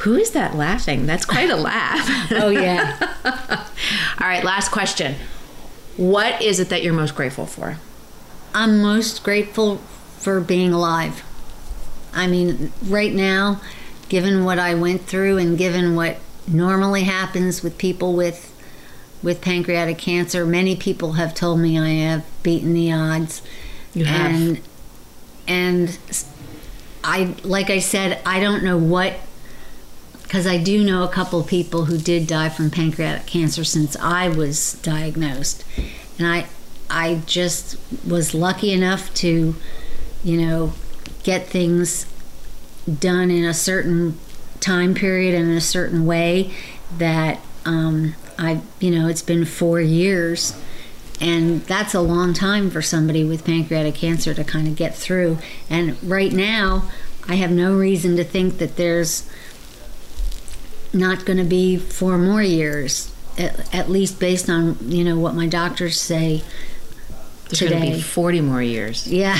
Who 0.00 0.16
is 0.16 0.32
that 0.32 0.56
laughing? 0.56 1.06
That's 1.06 1.24
quite 1.24 1.48
a 1.48 1.56
laugh. 1.56 2.32
Oh 2.32 2.48
yeah. 2.48 2.98
All 4.20 4.26
right, 4.26 4.42
last 4.42 4.72
question. 4.72 5.14
What 5.96 6.42
is 6.42 6.58
it 6.58 6.70
that 6.70 6.82
you're 6.82 6.92
most 6.92 7.14
grateful 7.14 7.46
for? 7.46 7.76
I'm 8.52 8.82
most 8.82 9.22
grateful 9.22 9.76
for 10.18 10.40
being 10.40 10.72
alive. 10.72 11.22
I 12.12 12.26
mean, 12.26 12.72
right 12.82 13.14
now, 13.14 13.60
given 14.08 14.44
what 14.44 14.58
I 14.58 14.74
went 14.74 15.02
through 15.02 15.38
and 15.38 15.56
given 15.56 15.94
what 15.94 16.18
normally 16.48 17.04
happens 17.04 17.62
with 17.62 17.78
people 17.78 18.14
with 18.14 18.49
with 19.22 19.40
pancreatic 19.40 19.98
cancer, 19.98 20.46
many 20.46 20.76
people 20.76 21.12
have 21.12 21.34
told 21.34 21.60
me 21.60 21.78
I 21.78 21.90
have 22.08 22.24
beaten 22.42 22.72
the 22.72 22.92
odds. 22.92 23.42
You 23.92 24.04
have. 24.04 24.30
and 24.30 24.60
and 25.48 25.98
I 27.02 27.34
like 27.42 27.70
I 27.70 27.80
said 27.80 28.20
I 28.24 28.40
don't 28.40 28.62
know 28.62 28.78
what 28.78 29.14
because 30.22 30.46
I 30.46 30.58
do 30.58 30.84
know 30.84 31.02
a 31.02 31.08
couple 31.08 31.40
of 31.40 31.48
people 31.48 31.86
who 31.86 31.98
did 31.98 32.28
die 32.28 32.50
from 32.50 32.70
pancreatic 32.70 33.26
cancer 33.26 33.64
since 33.64 33.96
I 33.96 34.28
was 34.28 34.74
diagnosed, 34.74 35.64
and 36.18 36.26
I 36.26 36.46
I 36.88 37.22
just 37.26 37.76
was 38.06 38.32
lucky 38.32 38.72
enough 38.72 39.12
to 39.14 39.56
you 40.22 40.40
know 40.40 40.72
get 41.24 41.46
things 41.46 42.06
done 42.88 43.30
in 43.30 43.44
a 43.44 43.54
certain 43.54 44.18
time 44.60 44.94
period 44.94 45.34
and 45.34 45.50
in 45.50 45.56
a 45.56 45.60
certain 45.60 46.06
way 46.06 46.52
that 46.96 47.40
um, 47.64 48.14
I 48.38 48.60
you 48.78 48.90
know 48.90 49.08
it's 49.08 49.22
been 49.22 49.44
four 49.44 49.80
years 49.80 50.60
and 51.20 51.60
that's 51.62 51.92
a 51.94 52.00
long 52.00 52.32
time 52.32 52.70
for 52.70 52.80
somebody 52.80 53.24
with 53.24 53.44
pancreatic 53.44 53.94
cancer 53.94 54.32
to 54.32 54.42
kind 54.42 54.66
of 54.66 54.74
get 54.74 54.94
through. 54.94 55.38
And 55.68 56.02
right 56.02 56.32
now 56.32 56.90
i 57.28 57.34
have 57.34 57.50
no 57.50 57.74
reason 57.76 58.16
to 58.16 58.24
think 58.24 58.58
that 58.58 58.76
there's 58.76 59.28
not 60.92 61.24
going 61.24 61.38
to 61.38 61.44
be 61.44 61.76
four 61.76 62.18
more 62.18 62.42
years 62.42 63.14
at, 63.38 63.74
at, 63.74 63.88
least 63.88 64.18
based 64.18 64.50
on 64.50 64.76
you 64.80 65.04
know 65.04 65.18
what 65.18 65.34
my 65.34 65.46
doctors 65.46 66.00
say 66.00 66.42
There's 67.44 67.58
today 67.60 67.70
going 67.70 67.90
to 67.92 67.96
be 67.98 68.02
40 68.02 68.40
more 68.40 68.62
years. 68.62 69.06
yeah 69.06 69.38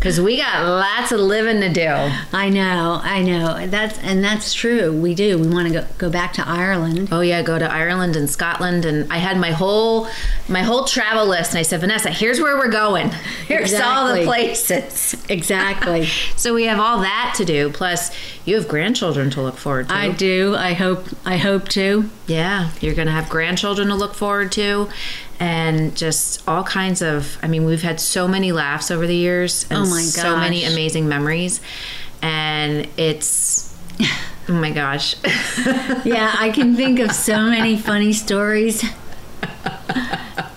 Because 0.00 0.18
we 0.18 0.38
got 0.38 0.66
lots 0.66 1.12
of 1.12 1.20
living 1.20 1.60
to 1.60 1.68
do. 1.70 1.86
i 2.32 2.48
know 2.48 3.00
i 3.04 3.22
know 3.22 3.66
that's 3.66 3.98
and 3.98 4.24
that's 4.24 4.54
true 4.54 4.90
we 4.98 5.14
do 5.14 5.38
we 5.38 5.46
want 5.46 5.68
to 5.68 5.74
go, 5.74 5.86
go 5.98 6.08
back 6.10 6.32
to 6.32 6.48
ireland 6.48 7.08
Oh 7.12 7.20
yeah, 7.20 7.42
go 7.42 7.58
to 7.58 7.70
Ireland 7.70 8.16
and 8.16 8.28
Scotland, 8.30 8.84
and 8.84 9.12
I 9.12 9.18
had 9.18 9.36
my 9.36 9.50
whole 9.52 10.08
my 10.48 10.62
whole 10.62 10.84
travel 10.84 11.26
list, 11.26 11.50
and 11.50 11.58
I 11.58 11.62
said, 11.62 11.80
Vanessa, 11.80 12.10
here's 12.10 12.40
where 12.40 12.56
we're 12.56 12.68
going. 12.70 13.10
Here's 13.46 13.74
all 13.74 14.14
the 14.14 14.24
places. 14.24 15.16
exactly 15.28 16.06
So 16.36 16.54
we 16.54 16.64
have 16.64 16.78
all 16.80 17.00
that 17.00 17.34
to 17.36 17.44
do. 17.44 17.70
Plus, 17.70 18.10
you 18.44 18.54
have 18.56 18.68
grandchildren 18.68 19.30
to 19.30 19.42
look 19.42 19.56
forward 19.56 19.88
to. 19.88 19.94
i 19.94 20.10
do 20.10 20.54
i 20.56 20.72
hope 20.72 21.04
i 21.24 21.36
hope 21.36 21.68
to 21.68 22.08
Yeah, 22.26 22.70
you're 22.80 22.94
going 22.94 23.06
to 23.06 23.12
have 23.12 23.28
grandchildren 23.28 23.88
to 23.88 23.94
look 23.94 24.14
forward 24.14 24.50
to 24.52 24.88
and 25.38 25.96
just 25.96 26.46
all 26.48 26.62
kinds 26.64 27.00
of 27.02 27.38
I 27.42 27.48
mean, 27.48 27.64
we've 27.64 27.82
had 27.82 27.98
so 28.00 28.26
many 28.28 28.52
laughs 28.52 28.90
over 28.90 29.06
the 29.06 29.16
years 29.16 29.66
and 29.70 29.78
Oh 29.80 29.89
my 29.90 30.02
so 30.02 30.36
many 30.36 30.64
amazing 30.64 31.08
memories 31.08 31.60
and 32.22 32.88
it's 32.96 33.74
oh 34.48 34.52
my 34.52 34.70
gosh. 34.70 35.16
Yeah, 36.04 36.34
I 36.38 36.50
can 36.50 36.76
think 36.76 36.98
of 36.98 37.12
so 37.12 37.50
many 37.50 37.76
funny 37.76 38.12
stories. 38.12 38.82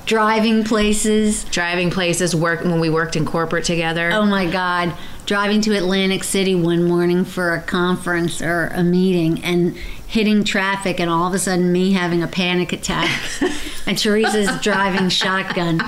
Driving 0.05 0.63
places. 0.63 1.43
Driving 1.45 1.89
places, 1.89 2.35
work 2.35 2.63
when 2.63 2.79
we 2.79 2.89
worked 2.89 3.15
in 3.15 3.25
corporate 3.25 3.65
together. 3.65 4.11
Oh 4.11 4.25
my 4.25 4.49
God. 4.49 4.93
Driving 5.25 5.61
to 5.61 5.75
Atlantic 5.75 6.23
City 6.23 6.55
one 6.55 6.83
morning 6.83 7.23
for 7.25 7.53
a 7.53 7.61
conference 7.61 8.41
or 8.41 8.67
a 8.67 8.83
meeting 8.83 9.43
and 9.43 9.75
hitting 10.07 10.43
traffic, 10.43 10.99
and 10.99 11.09
all 11.09 11.27
of 11.27 11.33
a 11.33 11.39
sudden, 11.39 11.71
me 11.71 11.93
having 11.93 12.21
a 12.21 12.27
panic 12.27 12.71
attack. 12.73 13.09
and 13.87 13.97
Teresa's 13.97 14.61
driving 14.61 15.09
shotgun. 15.09 15.81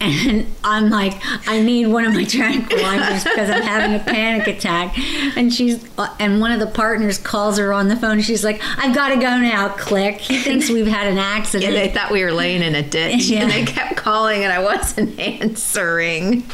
And 0.00 0.46
I'm 0.62 0.90
like, 0.90 1.14
I 1.48 1.60
need 1.60 1.86
one 1.88 2.04
of 2.04 2.14
my 2.14 2.22
tranquilizers 2.24 3.24
because 3.24 3.50
I'm 3.50 3.62
having 3.62 3.96
a 3.96 3.98
panic 4.02 4.46
attack. 4.46 4.96
And 5.36 5.52
she's, 5.52 5.84
uh, 5.98 6.14
and 6.20 6.40
one 6.40 6.52
of 6.52 6.60
the 6.60 6.66
partners 6.68 7.18
calls 7.18 7.58
her 7.58 7.72
on 7.72 7.88
the 7.88 7.96
phone. 7.96 8.20
She's 8.20 8.44
like, 8.44 8.60
I've 8.78 8.94
got 8.94 9.08
to 9.08 9.16
go 9.16 9.38
now. 9.38 9.70
Click. 9.70 10.16
He 10.18 10.38
thinks 10.38 10.70
we've 10.70 10.86
had 10.86 11.08
an 11.08 11.18
accident. 11.38 11.74
And 11.74 11.76
they 11.76 11.92
thought 11.92 12.12
we 12.12 12.22
were 12.22 12.30
laying 12.32 12.62
in 12.62 12.74
a 12.76 12.82
ditch 12.82 13.24
Yeah. 13.28 13.42
and 13.42 13.50
they 13.50 13.64
kept 13.64 13.96
calling 13.96 14.44
and 14.44 14.52
I 14.52 14.62
wasn't 14.62 15.18
answering. 15.42 16.44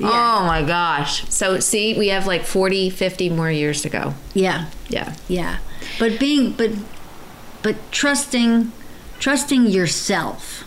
Oh 0.00 0.44
my 0.46 0.62
gosh. 0.66 1.28
So 1.28 1.60
see, 1.60 1.98
we 1.98 2.08
have 2.08 2.26
like 2.26 2.44
40, 2.44 2.90
50 2.90 3.28
more 3.30 3.50
years 3.50 3.82
to 3.82 3.88
go. 3.88 4.14
yeah. 4.34 4.70
Yeah. 4.88 5.14
Yeah. 5.28 5.58
But 5.98 6.18
being 6.20 6.52
but 6.52 6.70
but 7.62 7.76
trusting 7.92 8.72
trusting 9.18 9.66
yourself. 9.66 10.62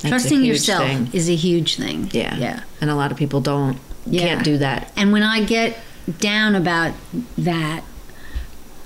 That's 0.00 0.08
trusting 0.10 0.44
yourself 0.44 0.84
thing. 0.86 1.10
is 1.12 1.28
a 1.28 1.34
huge 1.36 1.76
thing. 1.76 2.08
Yeah. 2.12 2.36
Yeah. 2.36 2.62
And 2.80 2.90
a 2.90 2.94
lot 2.94 3.12
of 3.12 3.18
people 3.18 3.40
don't 3.40 3.78
Yeah. 4.06 4.22
can't 4.22 4.44
do 4.44 4.58
that. 4.58 4.90
And 4.96 5.12
when 5.12 5.22
I 5.22 5.44
get 5.44 5.78
down 6.18 6.54
about 6.54 6.92
that, 7.38 7.82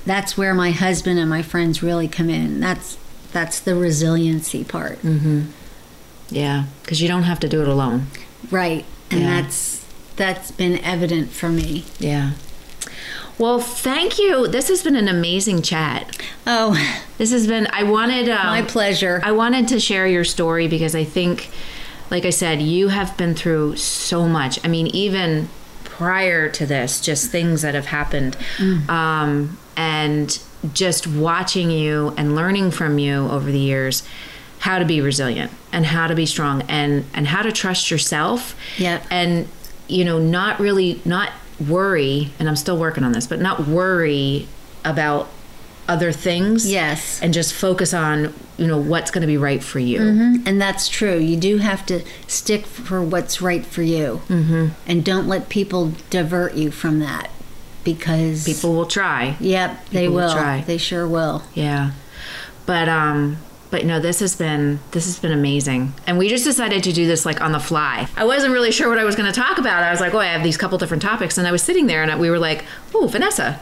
that's 0.07 0.37
where 0.37 0.55
my 0.55 0.71
husband 0.71 1.19
and 1.19 1.31
my 1.31 1.43
friends 1.43 1.83
really 1.83 2.09
come 2.09 2.29
in. 2.31 2.61
That's 2.61 2.97
that's 3.33 3.59
the 3.59 3.75
resiliency 3.75 4.63
part. 4.65 5.01
Mm-hmm. 5.03 5.43
Yeah. 6.31 6.65
Because 6.83 7.01
you 7.03 7.09
don't 7.09 7.25
have 7.25 7.41
to 7.41 7.49
do 7.49 7.63
it 7.63 7.69
alone. 7.69 8.07
Right. 8.51 8.85
And 9.11 9.21
Yeah. 9.23 9.41
that's 9.43 9.85
that's 10.17 10.51
been 10.53 10.79
evident 10.79 11.31
for 11.31 11.49
me. 11.49 11.85
Yeah. 11.99 12.33
Well, 13.39 13.59
thank 13.61 14.19
you. 14.19 14.47
This 14.47 14.69
has 14.69 14.83
been 14.83 14.97
an 14.97 15.09
amazing 15.09 15.63
chat. 15.63 16.17
Oh, 16.47 16.75
This 17.19 17.33
has 17.33 17.47
been. 17.47 17.67
I 17.73 17.83
wanted. 17.83 18.29
Um, 18.29 18.47
my 18.47 18.63
pleasure. 18.63 19.21
I 19.25 19.33
wanted 19.33 19.69
to 19.69 19.81
share 19.81 20.07
your 20.07 20.25
story 20.25 20.69
because 20.69 20.95
I 20.95 21.05
think, 21.05 21.51
like 22.11 22.25
I 22.25 22.31
said, 22.31 22.61
you 22.63 22.89
have 22.89 23.17
been 23.17 23.35
through 23.35 23.77
so 23.77 24.27
much. 24.29 24.65
I 24.65 24.69
mean, 24.69 24.87
even 24.89 25.49
prior 25.85 26.49
to 26.51 26.67
this, 26.67 27.01
just 27.01 27.31
things 27.31 27.63
that 27.63 27.75
have 27.75 27.87
happened. 27.87 28.37
Um, 28.89 29.59
and 29.77 30.39
just 30.73 31.07
watching 31.07 31.71
you 31.71 32.15
and 32.17 32.35
learning 32.35 32.71
from 32.71 32.99
you 32.99 33.29
over 33.29 33.51
the 33.51 33.59
years 33.59 34.03
how 34.61 34.79
to 34.79 34.85
be 34.85 35.01
resilient 35.01 35.51
and 35.73 35.85
how 35.85 36.07
to 36.07 36.15
be 36.15 36.25
strong 36.25 36.63
and 36.63 37.05
and 37.13 37.27
how 37.27 37.43
to 37.43 37.53
trust 37.53 37.91
yourself 37.91 38.57
Yep. 38.79 39.05
and 39.11 39.47
you 39.89 40.05
know 40.07 40.19
not 40.19 40.59
really 40.59 41.03
not 41.05 41.33
worry 41.61 42.31
and 42.39 42.49
i'm 42.49 42.57
still 42.57 42.77
working 42.79 43.05
on 43.05 43.13
this 43.13 43.27
but 43.27 43.41
not 43.41 43.67
worry 43.67 44.47
about 44.85 45.29
other 45.87 46.13
things 46.13 46.71
Yes. 46.71 47.21
and 47.23 47.35
just 47.35 47.53
focus 47.53 47.93
on 47.93 48.33
you 48.57 48.67
know 48.67 48.79
what's 48.79 49.11
going 49.11 49.21
to 49.21 49.27
be 49.27 49.37
right 49.37 49.63
for 49.63 49.79
you 49.79 50.01
And 50.47 50.61
that's 50.61 50.89
true. 50.89 51.19
You 51.19 51.37
do 51.37 51.59
have 51.59 51.85
to 51.87 52.03
stick 52.27 52.65
for 52.67 53.03
what's 53.03 53.43
right 53.43 53.67
for 53.67 53.83
you. 53.83 54.23
Mm-hmm. 54.29 54.69
And 54.87 55.05
don't 55.05 55.27
let 55.29 55.49
people 55.49 55.93
divert 56.11 56.55
you 56.55 56.71
from 56.71 57.01
that 57.01 57.29
because. 57.83 58.45
people 58.45 58.73
will 58.75 58.87
try 58.87 59.37
Yep, 59.41 59.91
they 59.91 60.09
will 60.09 60.15
will. 60.17 60.33
try. 60.33 60.63
They 60.63 60.79
sure 60.79 61.07
will. 61.07 61.43
yeah 61.55 61.91
but 62.67 62.89
um 62.89 63.37
but 63.75 63.85
no 63.85 63.99
this 63.99 64.21
has 64.21 64.37
been 64.37 64.79
this 64.93 65.07
has 65.07 65.19
been 65.19 65.33
amazing. 65.33 65.93
And 66.07 66.17
we 66.17 66.29
just 66.29 66.45
decided 66.45 66.85
to 66.85 66.93
do 66.93 67.09
this 67.09 67.27
like 67.27 67.41
on 67.41 67.51
the 67.51 67.59
fly. 67.59 68.07
I 68.17 68.25
wasn't 68.25 68.53
really 68.53 68.71
sure 68.71 68.89
what 68.89 68.99
i 69.01 69.05
was 69.05 69.17
going 69.17 69.31
to 69.33 69.41
talk 69.41 69.59
about. 69.59 69.83
I 69.83 69.91
was 69.91 69.99
like 70.01 70.15
oh 70.15 70.21
i 70.21 70.27
have 70.27 70.45
these 70.45 70.57
couple 70.57 70.79
different 70.79 71.03
topics. 71.03 71.37
And 71.39 71.49
i 71.49 71.51
was 71.53 71.63
sitting 71.63 71.87
there 71.89 72.03
and 72.05 72.21
we 72.21 72.31
were 72.31 72.39
like 72.39 72.65
oh 72.95 73.09
vanessa 73.09 73.59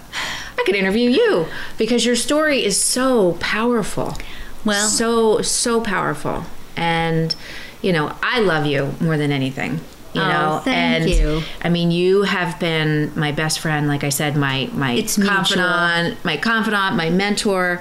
i 0.58 0.62
could 0.66 0.74
interview 0.76 1.08
you. 1.08 1.46
Because 1.78 2.04
your 2.04 2.14
story 2.16 2.62
is 2.62 2.76
so 2.76 3.32
powerful. 3.40 4.18
Well- 4.66 4.86
so 4.88 5.40
so 5.40 5.80
powerful. 5.80 6.44
And 6.76 7.34
you 7.80 7.92
know 7.92 8.14
i 8.22 8.38
love 8.40 8.64
you 8.66 8.92
more 9.00 9.16
than 9.16 9.32
anything 9.32 9.80
you 10.14 10.20
Oh, 10.20 10.28
know? 10.28 10.60
thank 10.62 11.02
and 11.02 11.10
you. 11.10 11.42
i 11.62 11.68
mean 11.70 11.90
you 11.90 12.22
have 12.22 12.60
been 12.60 13.10
my 13.18 13.32
best 13.32 13.60
friend 13.60 13.88
like 13.88 14.04
i 14.04 14.10
said 14.10 14.36
my 14.36 14.68
my 14.74 14.92
It's 14.92 15.16
mutual. 15.16 15.34
confidant 15.36 16.22
my 16.24 16.36
confidant 16.36 16.96
my 16.96 17.08
mentor. 17.10 17.80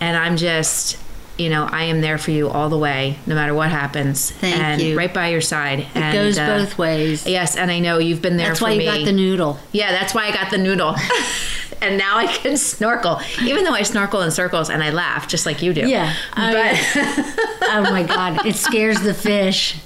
And 0.00 0.16
i'm 0.16 0.36
just 0.36 0.98
you 1.38 1.48
know 1.48 1.68
i 1.70 1.84
am 1.84 2.00
there 2.00 2.18
for 2.18 2.30
you 2.32 2.48
all 2.48 2.68
the 2.68 2.76
way 2.78 3.16
no 3.26 3.34
matter 3.34 3.54
what 3.54 3.70
happens 3.70 4.30
Thank 4.32 4.56
and 4.58 4.82
you. 4.82 4.96
right 4.98 5.12
by 5.12 5.28
your 5.28 5.40
side 5.40 5.80
It 5.80 5.86
and, 5.96 6.12
goes 6.12 6.38
uh, 6.38 6.58
both 6.58 6.76
ways. 6.78 7.26
yes 7.26 7.56
and 7.56 7.70
i 7.70 7.78
know 7.78 7.98
you've 7.98 8.20
been 8.22 8.36
there 8.36 8.48
That's 8.48 8.58
for 8.58 8.64
why 8.66 8.72
you 8.72 8.78
me 8.80 8.84
got 8.86 9.04
the 9.04 9.12
noodle. 9.12 9.58
yeah, 9.72 9.92
that's 9.92 10.14
why 10.14 10.26
I 10.26 10.32
got 10.32 10.50
the 10.50 10.58
noodle. 10.58 10.94
and 11.80 11.96
now 11.96 12.16
I 12.18 12.26
can 12.26 12.56
snorkel, 12.56 13.20
even 13.42 13.62
though 13.64 13.72
I 13.74 13.82
snorkel 13.82 14.20
in 14.22 14.30
circles 14.32 14.68
and 14.68 14.82
I 14.82 14.90
laugh 14.90 15.28
just 15.28 15.46
like 15.46 15.62
you 15.62 15.72
do. 15.72 15.86
Yeah. 15.88 16.12
Oh, 16.36 16.52
but 16.52 16.76
Oh 17.70 17.82
my 17.90 18.02
God, 18.02 18.44
it 18.46 18.56
scares 18.56 19.00
the 19.02 19.14
fish. 19.14 19.76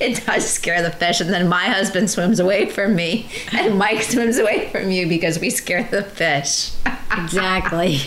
it 0.00 0.24
does 0.26 0.48
scare 0.50 0.82
the 0.82 0.90
fish. 0.90 1.20
And 1.20 1.30
then 1.30 1.48
my 1.48 1.66
husband 1.66 2.10
swims 2.10 2.40
away 2.40 2.66
from 2.70 2.96
me, 2.96 3.28
and 3.52 3.78
Mike 3.78 4.02
swims 4.02 4.38
away 4.38 4.68
from 4.70 4.90
you 4.90 5.06
because 5.08 5.38
we 5.38 5.50
scare 5.50 5.84
the 5.84 6.02
fish. 6.02 6.72
Exactly. 7.16 8.00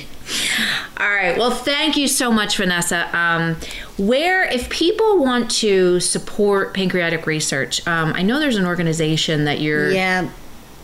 All 0.97 1.09
right. 1.09 1.37
Well, 1.37 1.51
thank 1.51 1.97
you 1.97 2.07
so 2.07 2.31
much, 2.31 2.57
Vanessa. 2.57 3.15
Um, 3.17 3.55
where, 3.97 4.43
if 4.43 4.69
people 4.69 5.19
want 5.19 5.49
to 5.51 5.99
support 5.99 6.73
pancreatic 6.73 7.25
research, 7.25 7.85
um, 7.87 8.13
I 8.13 8.21
know 8.21 8.39
there's 8.39 8.57
an 8.57 8.65
organization 8.65 9.45
that 9.45 9.59
you're. 9.59 9.91
Yeah, 9.91 10.29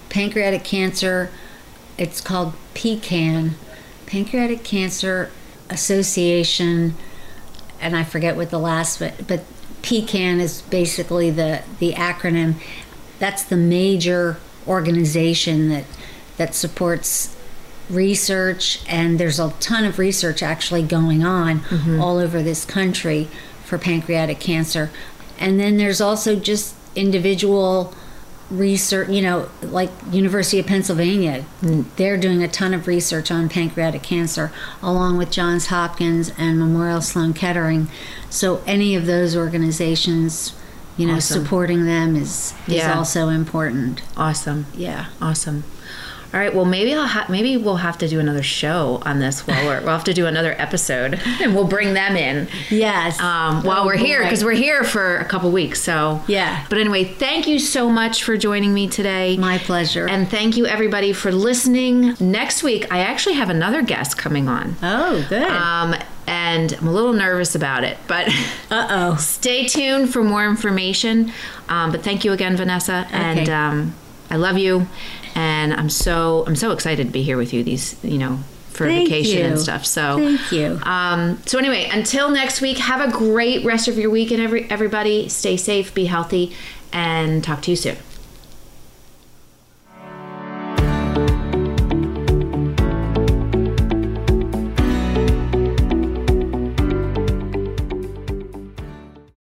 pancreatic 0.10 0.63
cancer. 0.63 1.29
It's 1.97 2.21
called 2.21 2.53
PCAN, 2.73 3.51
Pancreatic 4.05 4.63
Cancer 4.63 5.31
Association, 5.69 6.95
and 7.81 7.95
I 7.95 8.03
forget 8.03 8.36
what 8.36 8.49
the 8.49 8.60
last, 8.60 8.99
but 8.99 9.27
but 9.27 9.43
PCAN 9.81 10.39
is 10.39 10.62
basically 10.63 11.29
the 11.29 11.63
the 11.79 11.93
acronym. 11.93 12.55
That's 13.19 13.43
the 13.43 13.58
major 13.58 14.38
organization 14.67 15.69
that 15.69 15.86
that 16.38 16.55
supports 16.55 17.34
research, 17.89 18.81
and 18.87 19.19
there's 19.19 19.39
a 19.39 19.51
ton 19.59 19.85
of 19.85 19.99
research 19.99 20.41
actually 20.41 20.83
going 20.83 21.23
on 21.23 21.59
mm-hmm. 21.61 21.99
all 22.01 22.17
over 22.17 22.41
this 22.41 22.65
country 22.65 23.27
for 23.63 23.77
pancreatic 23.77 24.39
cancer. 24.39 24.91
And 25.37 25.59
then 25.59 25.77
there's 25.77 26.01
also 26.01 26.35
just 26.35 26.75
individual 26.95 27.93
research, 28.49 29.09
you 29.09 29.21
know, 29.21 29.49
like 29.61 29.89
University 30.11 30.59
of 30.59 30.67
Pennsylvania, 30.67 31.45
mm. 31.61 31.85
they're 31.95 32.17
doing 32.17 32.43
a 32.43 32.47
ton 32.47 32.73
of 32.73 32.87
research 32.87 33.31
on 33.31 33.49
pancreatic 33.49 34.03
cancer, 34.03 34.51
along 34.81 35.17
with 35.17 35.31
Johns 35.31 35.67
Hopkins 35.67 36.31
and 36.37 36.59
Memorial 36.59 37.01
Sloan 37.01 37.33
Kettering. 37.33 37.87
So 38.29 38.61
any 38.67 38.95
of 38.95 39.07
those 39.07 39.35
organizations, 39.35 40.53
you 40.95 41.07
know, 41.07 41.15
Awesome. 41.15 41.43
supporting 41.43 41.85
them 41.85 42.15
is 42.15 42.53
is 42.67 42.75
Yeah. 42.75 42.97
also 42.97 43.29
important. 43.29 44.01
Awesome. 44.15 44.67
Yeah. 44.75 45.05
Awesome. 45.21 45.63
All 46.33 46.39
right. 46.39 46.53
Well, 46.53 46.65
maybe 46.65 46.93
I'll 46.93 47.07
ha- 47.07 47.27
maybe 47.29 47.55
we'll 47.55 47.77
have 47.77 47.97
to 47.99 48.07
do 48.09 48.19
another 48.19 48.43
show 48.43 49.01
on 49.05 49.19
this 49.19 49.47
while 49.47 49.65
we're 49.65 49.79
we'll 49.79 49.89
have 49.93 50.03
to 50.05 50.13
do 50.13 50.25
another 50.25 50.53
episode, 50.57 51.19
and 51.41 51.55
we'll 51.55 51.67
bring 51.67 51.93
them 51.93 52.17
in 52.17 52.47
Yes. 52.69 53.19
um, 53.21 53.63
while 53.63 53.83
Oh, 53.83 53.85
we're 53.85 53.95
here 53.95 54.21
because 54.23 54.43
we're 54.43 54.51
here 54.53 54.83
for 54.83 55.17
a 55.17 55.25
couple 55.25 55.51
weeks. 55.51 55.81
So 55.81 56.21
Yeah. 56.27 56.65
But 56.69 56.79
anyway, 56.79 57.05
thank 57.05 57.47
you 57.47 57.59
so 57.59 57.89
much 57.89 58.23
for 58.23 58.35
joining 58.38 58.73
me 58.73 58.88
today. 58.89 59.38
My 59.38 59.57
pleasure. 59.59 60.07
And 60.07 60.27
thank 60.29 60.57
you 60.57 60.65
everybody 60.65 61.13
for 61.13 61.31
listening. 61.31 62.15
Next 62.19 62.63
week, 62.63 62.91
I 62.91 62.99
actually 62.99 63.35
have 63.35 63.49
another 63.49 63.81
guest 63.81 64.17
coming 64.17 64.47
on. 64.49 64.75
oh, 64.83 65.25
good. 65.29 65.43
Um, 65.49 65.95
and 66.27 66.73
I'm 66.73 66.88
a 66.88 66.91
little 66.91 67.13
nervous 67.13 67.53
about 67.55 67.83
it, 67.83 67.97
but 68.07 68.27
uh 68.71 68.88
oh. 68.89 69.15
stay 69.17 69.67
tuned 69.67 70.11
for 70.11 70.23
more 70.23 70.43
information. 70.45 71.31
Um, 71.69 71.91
but 71.91 72.01
thank 72.03 72.25
you 72.25 72.33
again, 72.33 72.57
Vanessa, 72.57 73.07
and 73.11 73.39
Okay. 73.41 73.51
um, 73.51 73.93
I 74.31 74.38
love 74.38 74.57
you, 74.57 74.88
and 75.35 75.73
I'm 75.73 75.89
so 75.89 76.43
I'm 76.47 76.55
so 76.55 76.71
excited 76.71 77.07
to 77.07 77.13
be 77.13 77.21
here 77.21 77.37
with 77.37 77.53
you. 77.53 77.63
These 77.63 78.01
you 78.03 78.17
know 78.17 78.39
for 78.69 78.87
Thank 78.87 79.07
vacation 79.07 79.45
and 79.45 79.59
stuff. 79.59 79.85
So 79.85 80.17
Thank 80.17 80.51
you. 80.51 80.79
Um, 80.83 81.41
so 81.45 81.57
anyway, 81.57 81.89
until 81.91 82.29
next 82.29 82.61
week, 82.61 82.77
have 82.77 83.07
a 83.07 83.11
great 83.11 83.63
rest 83.63 83.87
of 83.87 83.97
your 83.97 84.09
week, 84.09 84.31
and 84.31 84.41
every 84.41 84.69
everybody 84.69 85.29
stay 85.29 85.57
safe, 85.57 85.93
be 85.93 86.05
healthy, 86.05 86.53
and 86.91 87.43
talk 87.43 87.61
to 87.63 87.71
you 87.71 87.77
soon. 87.77 87.97